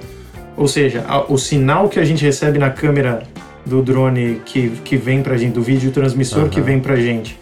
[0.58, 3.24] Ou seja, a- o sinal que a gente recebe na câmera
[3.66, 6.66] do drone que, que vem pra gente, do vídeo transmissor que Aham.
[6.66, 7.40] vem pra gente,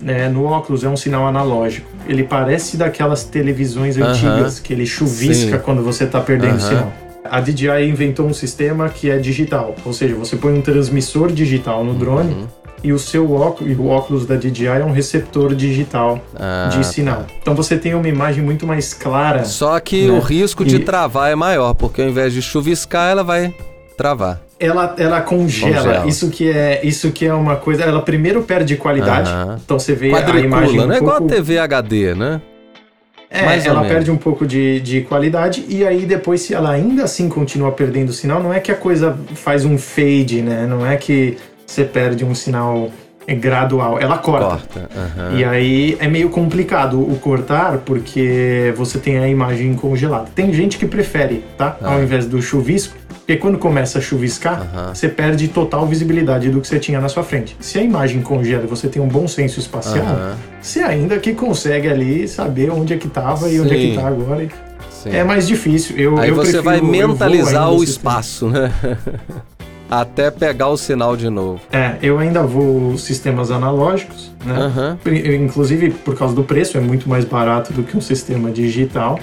[0.00, 1.88] né, no óculos é um sinal analógico.
[2.08, 4.10] Ele parece daquelas televisões Aham.
[4.10, 5.62] antigas que ele chuvisca Sim.
[5.64, 6.92] quando você tá perdendo o sinal.
[7.24, 11.82] A DJI inventou um sistema que é digital, ou seja, você põe um transmissor digital
[11.82, 12.46] no drone Uhum.
[12.82, 17.26] E o seu óculos, o óculos da DJI é um receptor digital Ah, de sinal.
[17.40, 19.44] Então você tem uma imagem muito mais clara.
[19.44, 20.12] Só que Né?
[20.12, 23.54] o risco de E- travar é maior, porque ao invés de chuviscar, ela vai
[23.96, 24.40] travar.
[24.58, 25.76] ela, ela congela.
[25.76, 26.06] Congela.
[26.06, 27.82] Isso que é isso que é uma coisa.
[27.82, 29.30] Ela primeiro perde qualidade.
[29.64, 32.40] Então você vê a imagem um não é igual a pouco, TV HD, né?
[33.34, 37.04] é, mais ela perde um pouco de, de qualidade e aí depois se ela ainda
[37.04, 40.66] assim continua perdendo sinal, não é que a coisa faz um fade, né?
[40.68, 41.38] Não é que
[41.72, 42.90] você perde um sinal
[43.38, 44.46] gradual, ela corta.
[44.46, 44.88] Corta.
[44.96, 45.38] aham.
[45.38, 50.26] E aí é meio complicado o cortar porque você tem a imagem congelada.
[50.34, 51.76] Tem gente que prefere, tá?
[51.80, 51.94] Ah.
[51.94, 54.94] Ao invés do chuvisco, porque quando começa a chuviscar, Aham.
[54.94, 57.56] você perde total visibilidade do que você tinha na sua frente.
[57.60, 60.04] Se a imagem congela e você tem um bom senso espacial,
[60.60, 64.08] você ainda que consegue ali saber onde é que tava e onde é que tá
[64.08, 64.48] agora.
[64.90, 65.10] Sim.
[65.10, 65.96] É mais difícil.
[65.96, 68.72] Eu, Aí eu você prefiro- vai mentalizar o espaço, né?
[69.92, 71.60] Até pegar o sinal de novo.
[71.70, 74.54] É, eu ainda vou sistemas analógicos, né?
[74.54, 74.98] Aham.
[75.38, 79.20] Inclusive, por causa do preço, é muito mais barato do que um sistema digital.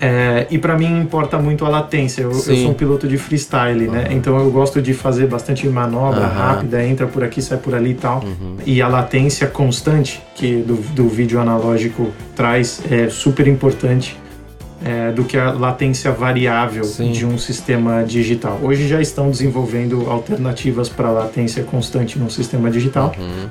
[0.00, 2.22] É, e para mim importa muito a latência.
[2.22, 4.08] Eu, eu sou um piloto de freestyle, né?
[4.10, 6.34] Então eu gosto de fazer bastante manobra Aham.
[6.34, 8.24] rápida, entra por aqui, sai por ali e tal.
[8.24, 8.56] Uhum.
[8.66, 14.18] E a latência constante que do, do vídeo analógico traz é super importante
[14.84, 17.12] é, do que a latência variável Sim.
[17.12, 18.58] de um sistema digital.
[18.62, 23.14] Hoje já estão desenvolvendo alternativas para latência constante num sistema digital.
[23.18, 23.48] Uhum.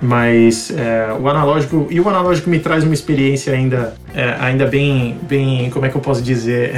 [0.00, 5.16] Mas é, o analógico e o analógico me traz uma experiência ainda, é, ainda bem,
[5.22, 6.74] bem, como é que eu posso dizer?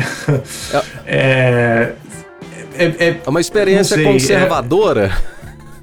[1.07, 1.93] é,
[2.77, 5.11] é, é, é uma experiência sei, conservadora.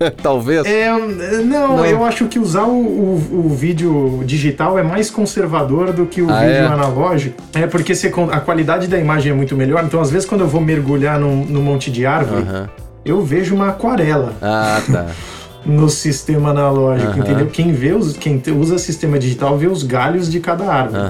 [0.22, 0.66] Talvez.
[0.66, 5.94] É, não, não, eu acho que usar o, o, o, vídeo digital é mais conservador
[5.94, 6.68] do que o ah, vídeo é?
[6.68, 7.42] analógico.
[7.54, 9.84] É porque você, a qualidade da imagem é muito melhor.
[9.84, 12.70] Então, às vezes, quando eu vou mergulhar num, num monte de árvore, uh -huh.
[13.06, 14.34] eu vejo uma aquarela.
[14.42, 15.08] Ah, tá.
[15.66, 17.48] no sistema analógico, entendeu?
[17.48, 21.04] Quem vê os, quem usa sistema digital vê os galhos de cada árvore.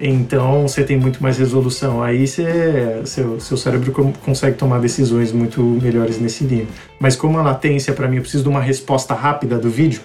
[0.00, 2.02] Então você tem muito mais resolução.
[2.02, 3.92] Aí você, seu, seu cérebro
[4.24, 6.68] consegue tomar decisões muito melhores nesse nível.
[6.98, 10.00] Mas como a latência para mim eu preciso de uma resposta rápida do vídeo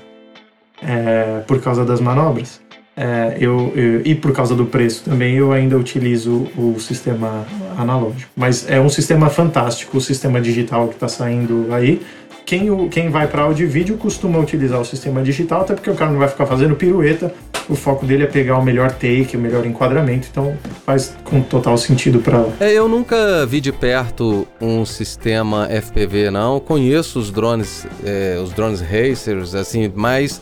[0.81, 2.59] é, por causa das manobras.
[2.99, 7.45] É, eu, eu, e por causa do preço também eu ainda utilizo o sistema
[7.77, 8.31] analógico.
[8.35, 12.01] Mas é um sistema fantástico, o sistema digital que está saindo aí
[12.47, 15.95] quem, quem vai para áudio e vídeo costuma utilizar o sistema digital, até porque o
[15.95, 17.33] cara não vai ficar fazendo pirueta,
[17.67, 21.77] o foco dele é pegar o melhor take, o melhor enquadramento, então faz com total
[21.77, 26.61] sentido para É, eu nunca vi de perto um sistema FPV, não.
[26.61, 30.41] Conheço os drones, é, os drones racers, assim, mais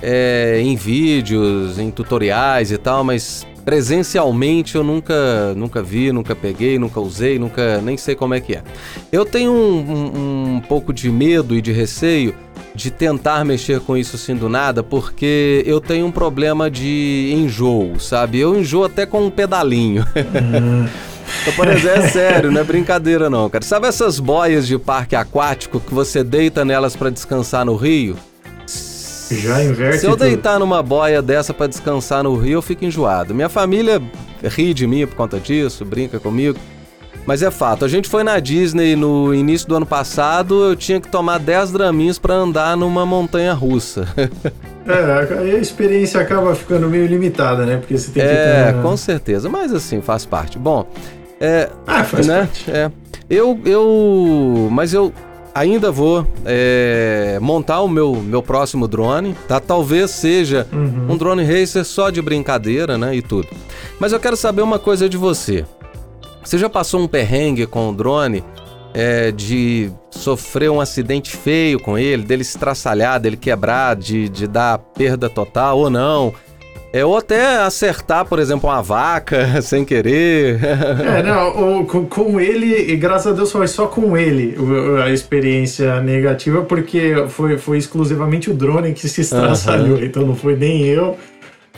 [0.00, 6.78] é, em vídeos, em tutoriais e tal, mas presencialmente eu nunca, nunca vi, nunca peguei,
[6.78, 8.62] nunca usei, nunca nem sei como é que é.
[9.10, 12.34] Eu tenho um, um, um pouco de medo e de receio
[12.74, 18.00] de tentar mexer com isso assim do nada, porque eu tenho um problema de enjoo,
[18.00, 18.38] sabe?
[18.38, 20.04] Eu enjoo até com um pedalinho.
[20.16, 20.88] Uhum.
[21.40, 23.64] Então, por exemplo, é sério, não é brincadeira não, cara.
[23.64, 28.16] Sabe essas boias de parque aquático que você deita nelas para descansar no rio?
[29.40, 29.98] Já inverte.
[29.98, 33.34] Se eu deitar numa boia dessa para descansar no rio, eu fico enjoado.
[33.34, 34.00] Minha família
[34.42, 36.58] ri de mim por conta disso, brinca comigo.
[37.24, 41.00] Mas é fato, a gente foi na Disney no início do ano passado, eu tinha
[41.00, 44.08] que tomar 10 draminhos para andar numa montanha russa.
[44.84, 47.76] é, aí a experiência acaba ficando meio limitada, né?
[47.76, 48.82] Porque você tem que É, ter...
[48.82, 50.58] com certeza, mas assim, faz parte.
[50.58, 50.84] Bom,
[51.40, 52.38] é, ah, faz né?
[52.40, 52.68] parte.
[52.68, 52.90] É.
[53.30, 55.12] Eu, eu, mas eu
[55.54, 59.60] ainda vou é, montar o meu, meu próximo drone, tá?
[59.60, 61.12] Talvez seja uhum.
[61.12, 63.14] um drone racer só de brincadeira, né?
[63.14, 63.48] E tudo.
[63.98, 65.64] Mas eu quero saber uma coisa de você.
[66.42, 68.42] Você já passou um perrengue com o drone
[68.94, 74.78] é, de sofrer um acidente feio com ele, dele estraçalhar, dele quebrar, de, de dar
[74.78, 76.34] perda total ou não?
[76.92, 80.60] É, ou até acertar, por exemplo, uma vaca sem querer.
[80.62, 84.54] É, não, com, com, ele, e graças a Deus foi só com ele
[85.02, 89.96] a experiência negativa, porque foi, foi exclusivamente o drone que se estraçalhou.
[89.96, 90.04] Uhum.
[90.04, 91.16] Então não foi nem eu,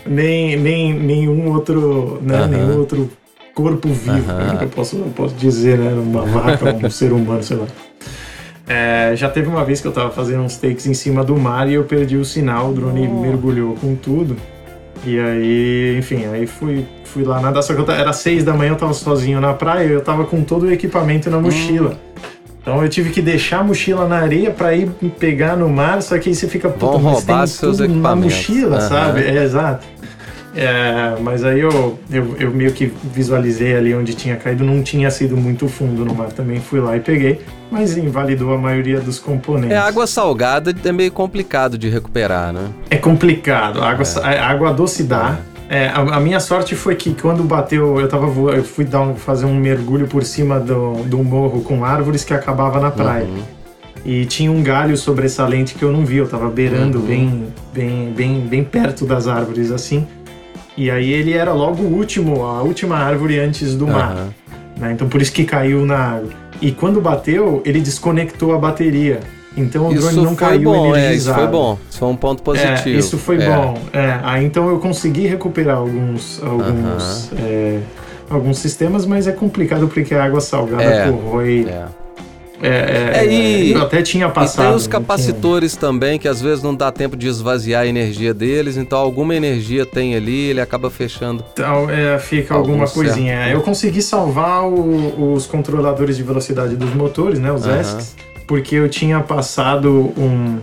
[0.05, 2.49] nem, nem nenhum outro, né, uhum.
[2.49, 3.09] nenhum outro
[3.55, 4.59] corpo vivo, uhum.
[4.59, 5.93] que eu posso, eu posso dizer, né?
[5.93, 7.67] Uma vaca, um ser humano, sei lá.
[8.67, 11.69] É, já teve uma vez que eu tava fazendo uns takes em cima do mar
[11.69, 13.21] e eu perdi o sinal, o drone oh.
[13.21, 14.37] mergulhou com tudo.
[15.07, 18.73] E aí, enfim, aí fui, fui lá nadar, só que eu, era seis da manhã,
[18.73, 21.91] eu tava sozinho na praia eu tava com todo o equipamento na mochila.
[21.91, 22.15] Hum.
[22.65, 24.89] Então eu tive que deixar a mochila na areia para ir
[25.21, 27.23] pegar no mar, só que aí você fica, puta, mas
[27.59, 28.89] tem tudo na mochila, uhum.
[28.89, 29.23] sabe?
[29.23, 29.85] É, exato.
[30.57, 35.11] É, mas aí eu, eu, eu, meio que visualizei ali onde tinha caído, não tinha
[35.11, 37.41] sido muito fundo no mar também, fui lá e peguei,
[37.71, 39.77] mas invalidou a maioria dos componentes.
[39.77, 42.71] É, água salgada é meio complicado de recuperar, né?
[42.89, 44.39] É complicado, a água, é.
[44.39, 45.39] a água doce dá.
[45.69, 45.85] É.
[45.85, 49.17] é, a, a, minha sorte foi que quando bateu, eu tava eu fui dar um,
[49.17, 53.25] fazer um mergulho por cima do, do morro com árvores que acabava na praia.
[53.25, 53.43] Uhum.
[54.05, 57.07] E tinha um galho sobressalente que eu não vi, eu tava beirando uhum.
[57.07, 60.07] bem, bem, bem, bem perto das árvores assim.
[60.77, 64.17] E aí ele era logo o último, a última árvore antes do mar.
[64.17, 64.29] Uhum.
[64.77, 64.93] Né?
[64.93, 66.31] Então por isso que caiu na água.
[66.61, 69.21] E quando bateu, ele desconectou a bateria.
[69.57, 71.07] Então o isso drone não caiu bom, energizado.
[71.07, 71.79] É, isso foi bom.
[71.89, 72.97] Isso foi um ponto positivo.
[72.97, 73.47] É, isso foi é.
[73.47, 73.79] bom.
[73.93, 77.81] É, aí então eu consegui recuperar alguns, alguns, uhum.
[78.29, 81.67] alguns sistemas, mas é complicado porque a água salgada é, corrói.
[82.63, 82.69] É.
[82.69, 84.67] É, é, é, e, eu até tinha passado.
[84.67, 88.33] E tem os capacitores também, que às vezes não dá tempo de esvaziar a energia
[88.33, 91.45] deles, então alguma energia tem ali, ele acaba fechando.
[91.53, 93.37] Então, é, fica alguma coisinha.
[93.37, 93.53] Certo.
[93.53, 97.81] Eu consegui salvar o, os controladores de velocidade dos motores, né, os uh -huh.
[97.81, 100.59] ESCs, porque eu tinha passado um,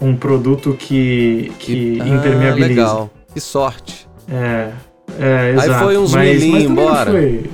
[0.00, 2.68] um produto que, que ah, impermeabiliza.
[2.68, 4.08] Legal, que sorte.
[4.28, 4.70] É,
[5.18, 5.72] é exato.
[5.72, 7.10] Aí foi uns milhinhos embora.
[7.10, 7.50] Foi,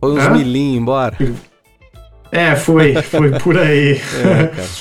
[0.00, 1.16] foi uns milhinhos embora.
[2.32, 4.00] É, foi, foi por aí.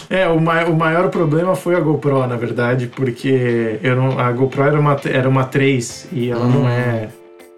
[0.10, 4.18] É, é o, ma o maior problema foi a GoPro, na verdade, porque eu não,
[4.18, 6.50] a GoPro era uma, era uma 3 e ela hum.
[6.50, 7.10] não é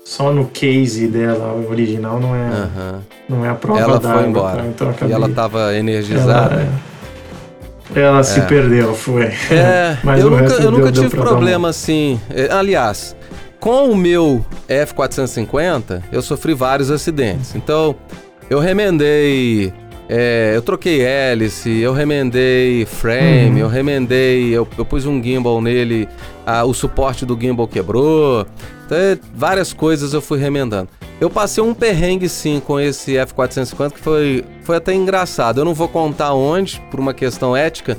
[0.04, 2.50] só no case dela, original não é,
[3.30, 4.66] não é a prova ela da foi embora.
[4.66, 6.68] Então acabei, e ela estava energizada.
[7.96, 8.24] Ela, Ela é.
[8.24, 9.26] se perdeu, foi.
[9.52, 12.20] É, Mas eu nunca, eu nunca tive problema assim.
[12.30, 13.16] É, aliás,
[13.60, 17.56] com o meu F450, eu sofri vários acidentes.
[17.56, 17.96] Então,
[18.50, 19.74] eu remendei
[20.16, 23.58] é, eu troquei hélice, eu remendei frame, uhum.
[23.58, 26.08] eu remendei, eu, eu, pus um gimbal nele,
[26.46, 28.46] a, o suporte do gimbal quebrou,
[28.86, 30.88] então, é, várias coisas eu fui remendando.
[31.20, 35.60] Eu passei um perrengue sim com esse F450 que foi, foi até engraçado.
[35.62, 37.98] Eu não vou contar onde, por uma questão ética,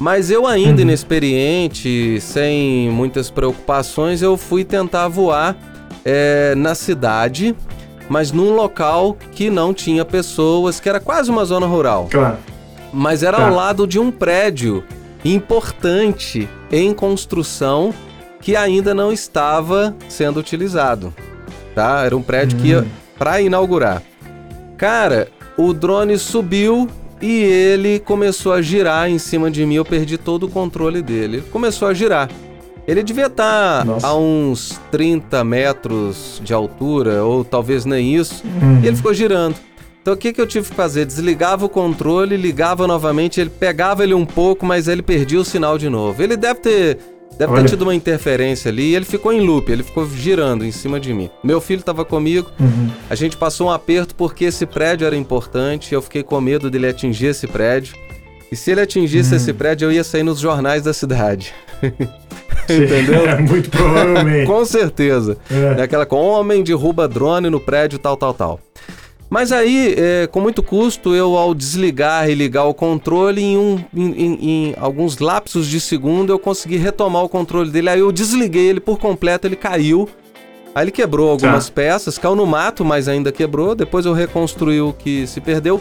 [0.00, 0.88] mas eu ainda uhum.
[0.88, 5.54] inexperiente, sem muitas preocupações, eu fui tentar voar
[6.02, 7.54] é, na cidade
[8.08, 12.08] mas num local que não tinha pessoas, que era quase uma zona rural.
[12.10, 12.38] Claro.
[12.92, 13.48] Mas era tá.
[13.48, 14.84] ao lado de um prédio
[15.24, 17.94] importante em construção
[18.40, 21.14] que ainda não estava sendo utilizado.
[21.74, 22.04] Tá?
[22.04, 22.60] Era um prédio hum.
[22.60, 22.88] que ia hum.
[23.18, 24.02] para inaugurar.
[24.76, 26.88] Cara, o drone subiu
[27.20, 29.76] e ele começou a girar em cima de mim.
[29.76, 31.36] Eu perdi todo o controle dele.
[31.36, 32.28] Ele começou a girar.
[32.92, 38.80] Ele devia estar tá a uns 30 metros de altura, ou talvez nem isso, uhum.
[38.82, 39.56] e ele ficou girando.
[40.02, 41.06] Então o que, que eu tive que fazer?
[41.06, 45.78] Desligava o controle, ligava novamente, ele pegava ele um pouco, mas ele perdia o sinal
[45.78, 46.22] de novo.
[46.22, 46.98] Ele deve ter,
[47.38, 50.70] deve ter tido uma interferência ali e ele ficou em loop, ele ficou girando em
[50.70, 51.30] cima de mim.
[51.42, 52.90] Meu filho estava comigo, uhum.
[53.08, 56.88] a gente passou um aperto porque esse prédio era importante, eu fiquei com medo dele
[56.88, 57.94] atingir esse prédio.
[58.52, 59.36] E se ele atingisse uhum.
[59.38, 61.54] esse prédio, eu ia sair nos jornais da cidade.
[62.68, 63.26] Entendeu?
[63.26, 64.46] É, muito provavelmente.
[64.46, 65.38] com certeza.
[65.50, 65.80] É.
[65.80, 68.60] é aquela com homem derruba drone no prédio, tal, tal, tal.
[69.30, 73.82] Mas aí, é, com muito custo, eu ao desligar e ligar o controle, em, um,
[73.96, 77.88] em, em, em, alguns lapsos de segundo, eu consegui retomar o controle dele.
[77.88, 80.06] Aí eu desliguei ele por completo, ele caiu.
[80.74, 81.72] Aí ele quebrou algumas tá.
[81.74, 83.74] peças, caiu no mato, mas ainda quebrou.
[83.74, 85.80] Depois eu reconstruí o que se perdeu.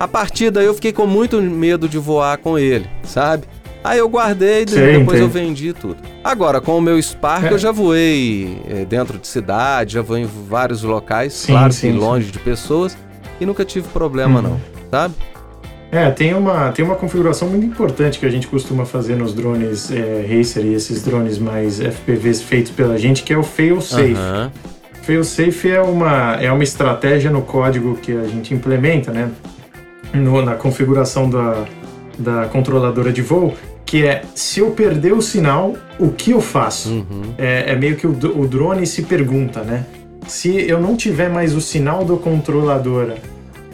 [0.00, 3.44] A partir daí eu fiquei com muito medo de voar com ele, sabe?
[3.84, 5.98] Aí eu guardei e depois eu vendi tudo.
[6.24, 7.52] Agora, com o meu Spark, é.
[7.52, 11.92] eu já voei é, dentro de cidade, já voei em vários locais, sim, claro sim,
[11.92, 12.32] que longe sim.
[12.32, 12.96] de pessoas,
[13.38, 14.58] e nunca tive problema, não,
[14.90, 15.12] sabe?
[15.92, 19.90] É, tem uma, tem uma configuração muito importante que a gente costuma fazer nos drones
[19.90, 24.14] é, Racer e esses drones mais FPVs feitos pela gente, que é o fail safe.
[24.14, 24.50] Uhum.
[25.02, 29.30] Fail safe é uma, é uma estratégia no código que a gente implementa, né?
[30.12, 31.64] No, na configuração da,
[32.18, 33.54] da controladora de voo,
[33.90, 36.90] que é se eu perder o sinal, o que eu faço?
[36.90, 37.34] Uhum.
[37.36, 39.84] É, é, meio que o, o, drone se pergunta, né?
[40.28, 43.16] Se eu não tiver mais o sinal do controladora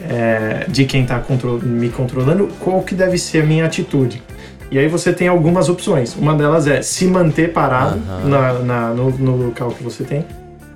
[0.08, 4.22] é, de quem está contro me controlando, qual que deve ser a minha atitude?
[4.70, 6.16] E aí você tem algumas opções.
[6.16, 8.28] Uma delas é se manter parado uhum.
[8.28, 10.24] na, na no, no, local que você tem,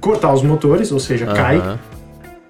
[0.00, 1.34] cortar os motores, ou seja, uhum.
[1.34, 1.78] cai.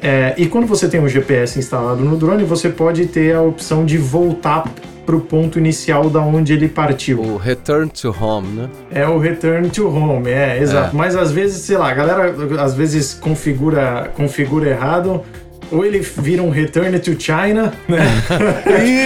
[0.02, 3.84] É, e quando você tem o GPS instalado no drone, você pode ter a opção
[3.84, 4.64] de voltar
[5.04, 7.20] para o ponto inicial da onde ele partiu.
[7.20, 8.70] O return to home, né?
[8.92, 10.94] É o return to home, é, exato.
[10.94, 10.98] É.
[10.98, 15.22] Mas às vezes, sei lá, a galera às vezes configura, configura errado.
[15.70, 18.04] Ou ele vira um Return to China, né?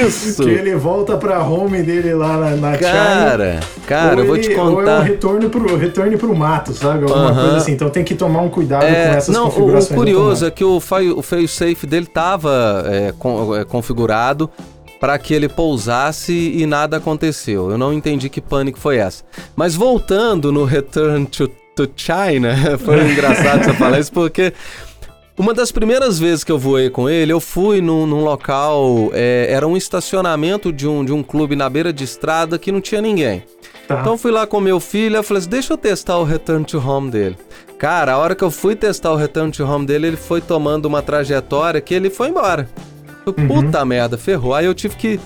[0.05, 0.43] Isso!
[0.45, 3.61] que ele volta pra home dele lá na, na cara, China.
[3.87, 4.71] Cara, eu vou te contar.
[4.71, 7.05] Ou é um retorno pro, retorno pro mato, sabe?
[7.05, 7.41] Alguma uh -huh.
[7.41, 7.73] coisa assim.
[7.73, 9.91] Então tem que tomar um cuidado é, com essas não, configurações.
[9.91, 14.51] O curioso é que o, o fail safe dele tava é, com, é, configurado
[15.05, 17.71] para que ele pousasse e nada aconteceu.
[17.71, 19.23] Eu não entendi que pânico foi essa.
[19.55, 21.47] Mas voltando no Return to,
[21.77, 24.55] to China, foi engraçado você falar isso porque
[25.37, 29.47] uma das primeiras vezes que eu voei com ele, eu fui num, num local, é,
[29.51, 33.01] era um estacionamento de um, de um clube na beira de estrada que não tinha
[33.01, 33.43] ninguém.
[33.89, 34.01] Tá.
[34.01, 36.79] Então fui lá com meu filho, eu falei assim, deixa eu testar o Return to
[36.79, 37.37] Home dele.
[37.79, 40.87] Cara, a hora que eu fui testar o Return to Home dele, ele foi tomando
[40.87, 42.69] uma trajetória que ele foi embora.
[43.27, 43.49] Uhum.
[43.49, 44.55] Puta merda, ferrou.
[44.55, 45.21] Aí eu tive que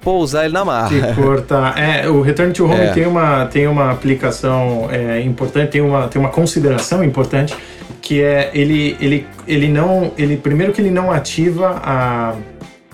[0.00, 0.88] pousar ele na marra.
[0.88, 1.76] Que cortar.
[1.78, 2.92] É, o Return to Home é.
[2.92, 7.54] tem, uma, tem uma aplicação é, importante, tem uma, tem uma consideração importante,
[8.08, 10.12] que é ele, ele, ele não.
[10.16, 12.34] Ele, primeiro que ele não ativa a,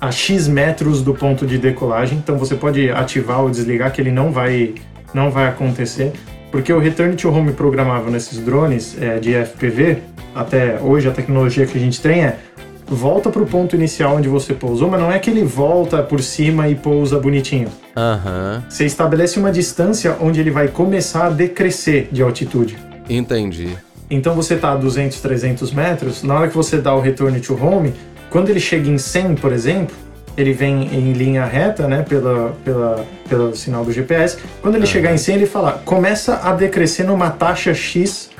[0.01, 4.11] a X metros do ponto de decolagem, então você pode ativar ou desligar que ele
[4.11, 4.75] não vai,
[5.15, 6.13] não vai acontecer.
[6.51, 9.99] Porque o Return to Home programável nesses drones é, de FPV,
[10.35, 12.37] até hoje a tecnologia que a gente tem é
[12.85, 16.21] volta para o ponto inicial onde você pousou, mas não é que ele volta por
[16.21, 17.69] cima e pousa bonitinho.
[17.97, 18.63] Uhum.
[18.69, 22.77] Você estabelece uma distância onde ele vai começar a decrescer de altitude.
[23.09, 23.77] Entendi.
[24.11, 27.55] Então você está a 200, 300 metros, na hora que você dá o return to
[27.55, 27.95] home,
[28.31, 29.95] quando ele chega em 100, por exemplo,
[30.37, 34.39] ele vem em linha reta, né, pela, pela, pelo sinal do GPS.
[34.61, 34.91] Quando ele uhum.
[34.91, 38.31] chegar em 100, ele fala, começa a decrescer numa taxa X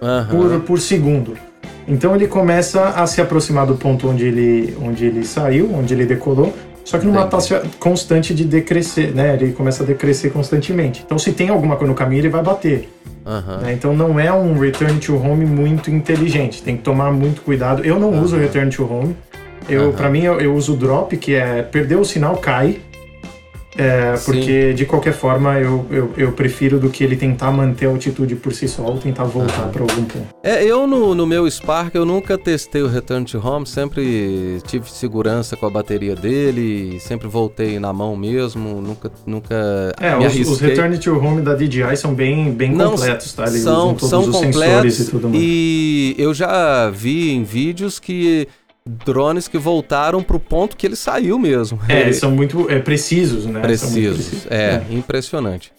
[0.00, 0.26] uhum.
[0.26, 1.36] por, por segundo.
[1.86, 6.06] Então ele começa a se aproximar do ponto onde ele, onde ele saiu, onde ele
[6.06, 6.54] decolou,
[6.84, 9.34] Só que numa taxa constante de decrescer, né?
[9.34, 11.02] Ele começa a decrescer constantemente.
[11.04, 12.88] Então, se tem alguma coisa no caminho, ele vai bater.
[13.24, 13.58] Aham.
[13.58, 13.72] né?
[13.72, 16.62] Então, não é um return to home muito inteligente.
[16.62, 17.84] Tem que tomar muito cuidado.
[17.84, 19.16] Eu não uso return to home.
[19.68, 19.92] Eu, Aham.
[19.92, 22.80] para mim, eu, eu uso drop, que é perder o sinal, cai.
[23.76, 24.24] É, Sim.
[24.24, 28.34] porque de qualquer forma eu, eu, eu prefiro do que ele tentar manter a altitude
[28.36, 30.26] por si só ou tentar voltar para algum ponto.
[30.42, 34.90] É, eu no, no meu Spark eu nunca testei o Return to Home, sempre tive
[34.90, 39.54] segurança com a bateria dele, sempre voltei na mão mesmo, nunca, nunca
[40.00, 43.44] É, os, os return to home da DJI são bem, bem Não, completos, tá?
[43.46, 45.42] Eles são, usam todos são os completos sensores e tudo mais.
[45.42, 48.46] e eu já vi em vídeos que
[48.86, 51.78] drones que voltaram pro ponto que ele saiu mesmo.
[51.88, 53.60] É, Ele- eles são muito é, precisos, né?
[53.60, 54.26] Precisos.
[54.26, 54.46] precisos.
[54.50, 55.72] É, impressionante.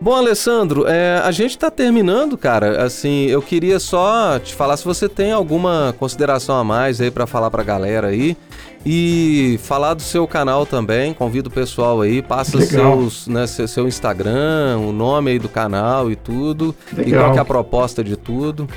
[0.00, 2.82] Bom, Alessandro, é, a gente tá terminando, cara.
[2.84, 7.26] Assim, eu queria só te falar se você tem alguma consideração a mais aí pra
[7.26, 8.36] falar pra galera aí.
[8.86, 12.98] E falar do seu canal também, convido o pessoal aí, passa Legal.
[12.98, 16.74] seus, né, seu, seu Instagram, o nome aí do canal e tudo.
[16.92, 17.22] E Legal.
[17.22, 18.68] qual que é a proposta de tudo.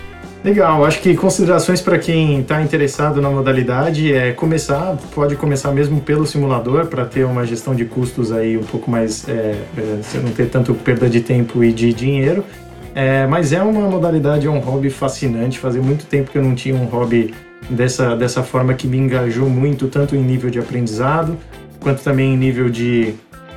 [0.43, 5.99] Legal, acho que considerações para quem está interessado na modalidade é começar, pode começar mesmo
[5.99, 10.19] pelo simulador para ter uma gestão de custos aí um pouco mais, é, é, você
[10.19, 12.45] não ter tanto perda de tempo e de dinheiro.
[12.93, 15.59] É, mas é uma modalidade, é um hobby fascinante.
[15.59, 17.33] Fazia muito tempo que eu não tinha um hobby
[17.69, 21.37] dessa, dessa forma que me engajou muito, tanto em nível de aprendizado,
[21.79, 23.13] quanto também em nível de,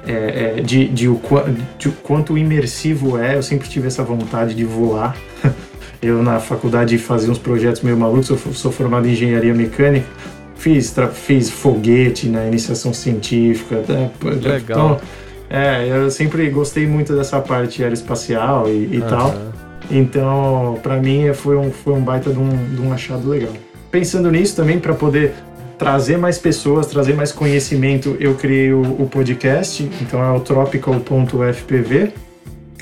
[0.06, 1.20] é, é, de, de, o,
[1.78, 3.36] de o quanto imersivo é.
[3.36, 5.16] Eu sempre tive essa vontade de voar.
[6.02, 8.30] Eu, na faculdade, fazia uns projetos meio malucos.
[8.30, 10.06] Eu sou formado em engenharia mecânica.
[10.54, 13.82] Fiz, fiz foguete na iniciação científica.
[13.88, 14.10] né?
[14.22, 14.60] Legal.
[14.60, 15.00] Então,
[15.48, 19.30] é, eu sempre gostei muito dessa parte aeroespacial e, e tal.
[19.30, 19.52] Aham.
[19.90, 23.52] Então, para mim, foi um, foi um baita de um, de um achado legal.
[23.90, 25.34] Pensando nisso também, para poder
[25.76, 29.82] trazer mais pessoas, trazer mais conhecimento, eu criei o, o podcast.
[30.00, 32.12] Então, é o tropical.fpv.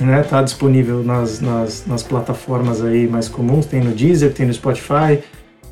[0.01, 4.55] Né, tá disponível nas, nas, nas plataformas aí mais comuns, tem no Deezer, tem no
[4.55, 5.19] Spotify,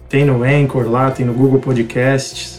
[0.09, 2.59] tem no Anchor lá, tem no Google Podcasts.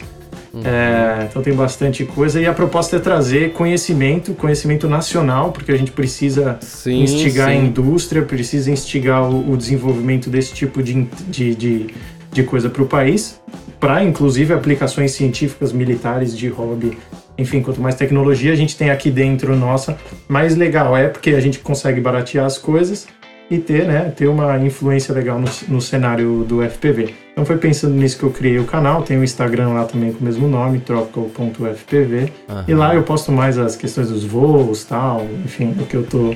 [0.63, 5.77] É, então tem bastante coisa e a proposta é trazer conhecimento, conhecimento nacional, porque a
[5.77, 7.65] gente precisa Sim, instigar a sim.
[7.65, 11.87] indústria, precisa instigar o, o desenvolvimento desse tipo de, de, de,
[12.31, 13.39] de coisa para o país,
[13.79, 16.97] para inclusive aplicações científicas, militares, de hobby.
[17.37, 21.39] Enfim, quanto mais tecnologia a gente tem aqui dentro nossa, mais legal é porque a
[21.39, 23.07] gente consegue baratear as coisas
[23.49, 27.13] e ter, né, ter uma influência legal no, no cenário do FPV.
[27.31, 30.19] Então foi pensando nisso que eu criei o canal, tem o Instagram lá também com
[30.19, 32.33] o mesmo nome, tropical.fpv.
[32.49, 32.65] Aham.
[32.67, 36.33] E lá eu posto mais as questões dos voos, tal, enfim, o que eu tô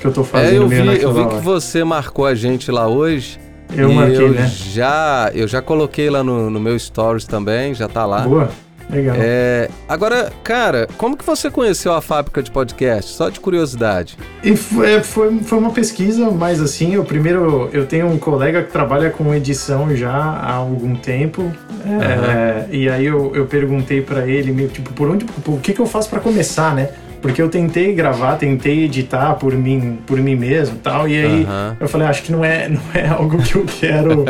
[0.00, 1.28] que eu tô É, fazendo eu vi, eu vi hora.
[1.36, 3.38] que você marcou a gente lá hoje.
[3.76, 4.46] Eu marquei, eu né?
[4.48, 8.20] Já, eu já coloquei lá no, no meu stories também, já tá lá.
[8.20, 8.48] Boa,
[8.90, 9.16] legal.
[9.18, 13.12] É, agora, cara, como que você conheceu a fábrica de podcast?
[13.12, 14.16] Só de curiosidade.
[14.42, 18.72] E foi, foi, foi uma pesquisa, mas assim, eu primeiro eu tenho um colega que
[18.72, 21.50] trabalha com edição já há algum tempo.
[21.84, 25.72] é, e aí eu, eu perguntei pra ele, meio tipo, por onde, por, o que,
[25.72, 26.90] que eu faço pra começar, né?
[27.20, 31.08] Porque eu tentei gravar, tentei editar por mim, por mim mesmo, e tal.
[31.08, 31.76] E aí Aham.
[31.80, 34.24] eu falei, acho que não é, não é algo que eu quero.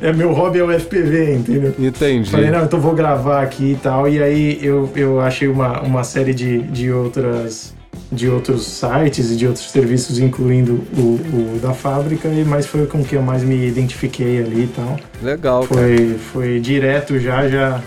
[0.00, 1.74] é meu hobby é o FPV, entendeu?
[1.78, 2.30] Entendi.
[2.30, 4.08] Falei, não, então vou gravar aqui e tal.
[4.08, 7.74] E aí eu, eu achei uma, uma série de, de outras
[8.10, 12.86] de outros sites e de outros serviços, incluindo o, o da fábrica, e mas foi
[12.86, 14.96] com que eu mais me identifiquei ali e tal.
[15.22, 15.80] Legal, cara.
[15.80, 17.82] Foi, foi direto já, já,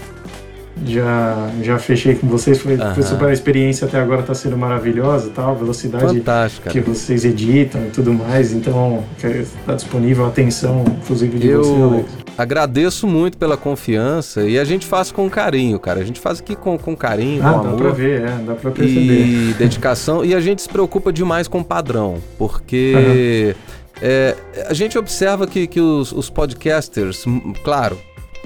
[0.85, 2.59] já, já fechei com vocês.
[2.59, 2.93] Foi, Aham.
[2.93, 7.25] foi super a experiência até agora tá sendo maravilhosa tal, a velocidade Fantástico, que vocês
[7.25, 8.53] editam e tudo mais.
[8.53, 12.09] Então, está disponível a atenção, inclusive, de você, Eu Alex.
[12.37, 15.99] agradeço muito pela confiança e a gente faz com carinho, cara.
[15.99, 17.77] A gente faz aqui com, com carinho, Ah, com dá amor.
[17.81, 19.25] pra ver, é, dá pra perceber.
[19.25, 20.23] e dedicação.
[20.23, 23.55] E a gente se preocupa demais com o padrão, porque
[24.01, 24.35] é,
[24.69, 27.25] a gente observa que, que os, os podcasters,
[27.63, 27.97] claro,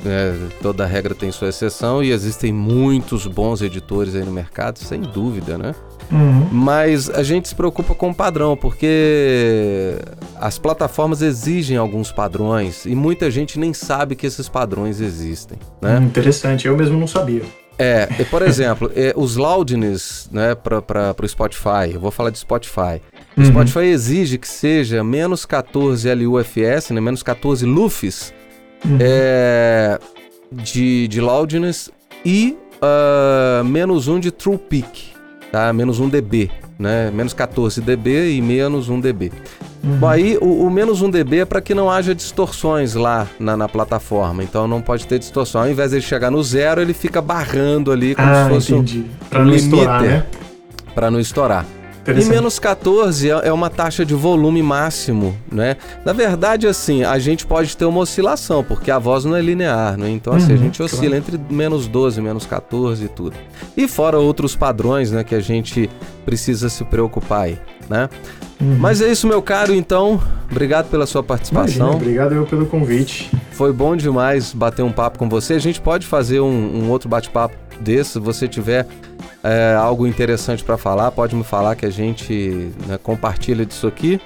[0.05, 5.01] é, toda regra tem sua exceção e existem muitos bons editores aí no mercado, sem
[5.01, 5.75] dúvida, né?
[6.11, 6.47] Uhum.
[6.51, 9.95] Mas a gente se preocupa com o padrão, porque
[10.39, 15.99] as plataformas exigem alguns padrões e muita gente nem sabe que esses padrões existem, né?
[15.99, 17.43] Hum, Interessante, eu mesmo não sabia.
[17.79, 23.01] É, por exemplo, é, os loudness, né, para o Spotify, eu vou falar de Spotify.
[23.37, 23.45] O Uhum.
[23.45, 28.33] Spotify exige que seja menos 14 LUFS, né, menos 14 LUFS
[28.83, 28.97] Uhum.
[28.99, 29.99] é,
[30.51, 31.89] de, de loudness
[32.25, 35.13] e ah, menos 1 de true peak,
[35.51, 35.71] tá?
[35.71, 37.11] Menos 1 dB, né?
[37.11, 39.31] Menos 14 dB e menos 1 dB.
[39.83, 39.97] Uhum.
[39.97, 43.55] Bom, aí o, o, menos 1 dB é para que não haja distorções lá na,
[43.55, 44.43] na, plataforma.
[44.43, 45.61] Então não pode ter distorção.
[45.61, 48.73] Ao invés de ele chegar no zero, ele fica barrando ali como ah, se fosse
[48.73, 48.99] entendi.
[48.99, 49.79] um, pra um não limiter.
[49.79, 50.25] Estourar, né?
[50.95, 51.65] Para não estourar.
[52.07, 55.77] E menos 14 é, é uma taxa de volume máximo, né?
[56.03, 59.97] Na verdade, assim, a gente pode ter uma oscilação, porque a voz não é linear,
[59.97, 60.09] né?
[60.09, 61.17] Então, assim, uhum, a gente oscila claro.
[61.17, 63.35] entre menos 12, menos 14 e tudo.
[63.77, 65.89] E fora outros padrões, né, que a gente
[66.25, 68.09] precisa se preocupar aí, né?
[68.59, 68.77] Uhum.
[68.79, 70.21] Mas é isso, meu caro, então.
[70.49, 71.87] Obrigado pela sua participação.
[71.87, 73.31] Imagina, obrigado eu pelo convite.
[73.51, 75.53] Foi bom demais bater um papo com você.
[75.53, 78.85] A gente pode fazer um, um outro bate-papo desse, se você tiver
[79.43, 84.19] é, algo interessante para falar, pode me falar que a gente né, compartilha disso aqui.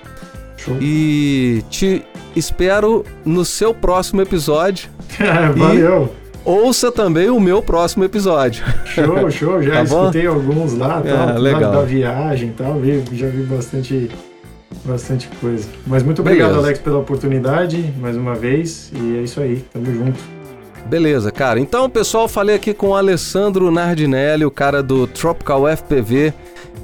[0.58, 0.78] Show.
[0.82, 2.04] E te
[2.36, 4.90] espero no seu próximo episódio.
[5.56, 6.10] Valeu!
[6.46, 8.64] ouça também o meu próximo episódio.
[8.86, 9.64] Show, show.
[9.64, 11.62] Já tá escutei alguns lá, é, tal, legal.
[11.62, 12.80] Da, da viagem e tal.
[12.80, 14.12] Vi, já vi bastante,
[14.86, 15.68] bastante coisa.
[15.88, 16.68] Mas muito obrigado, Beleza.
[16.68, 18.92] Alex, pela oportunidade, mais uma vez.
[18.94, 19.66] E é isso aí.
[19.74, 20.20] Tamo junto.
[20.86, 21.60] Beleza, cara.
[21.60, 26.32] Então, pessoal, falei aqui com o Alessandro Nardinelli, o cara do Tropical FPV.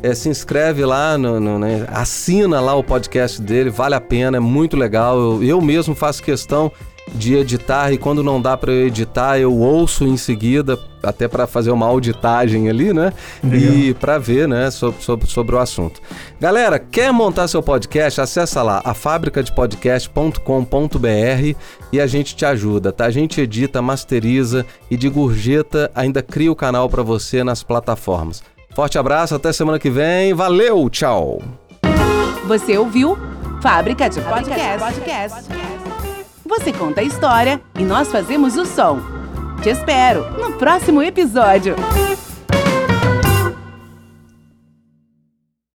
[0.02, 1.86] É, se inscreve lá, no, no né?
[1.88, 5.20] assina lá o podcast dele, vale a pena, é muito legal.
[5.20, 6.72] Eu, eu mesmo faço questão
[7.14, 11.46] de editar e quando não dá para eu editar, eu ouço em seguida, até para
[11.48, 13.12] fazer uma auditagem ali, né?
[13.44, 13.74] Legal.
[13.74, 16.02] E para ver, né, sobre, sobre, sobre o assunto.
[16.40, 18.22] Galera, quer montar seu podcast?
[18.22, 21.58] Acessa lá afabricadepodcast.com.br
[21.92, 23.06] e a gente te ajuda, tá?
[23.06, 28.44] A gente edita, masteriza e de gorjeta ainda cria o canal para você nas plataformas.
[28.74, 30.34] Forte abraço, até semana que vem.
[30.34, 31.42] Valeu, tchau.
[32.48, 33.18] Você ouviu
[33.62, 34.80] Fábrica de Podcast.
[34.80, 35.91] podcast.
[36.52, 39.00] Você conta a história e nós fazemos o som.
[39.64, 41.78] Te espero no próximo episódio.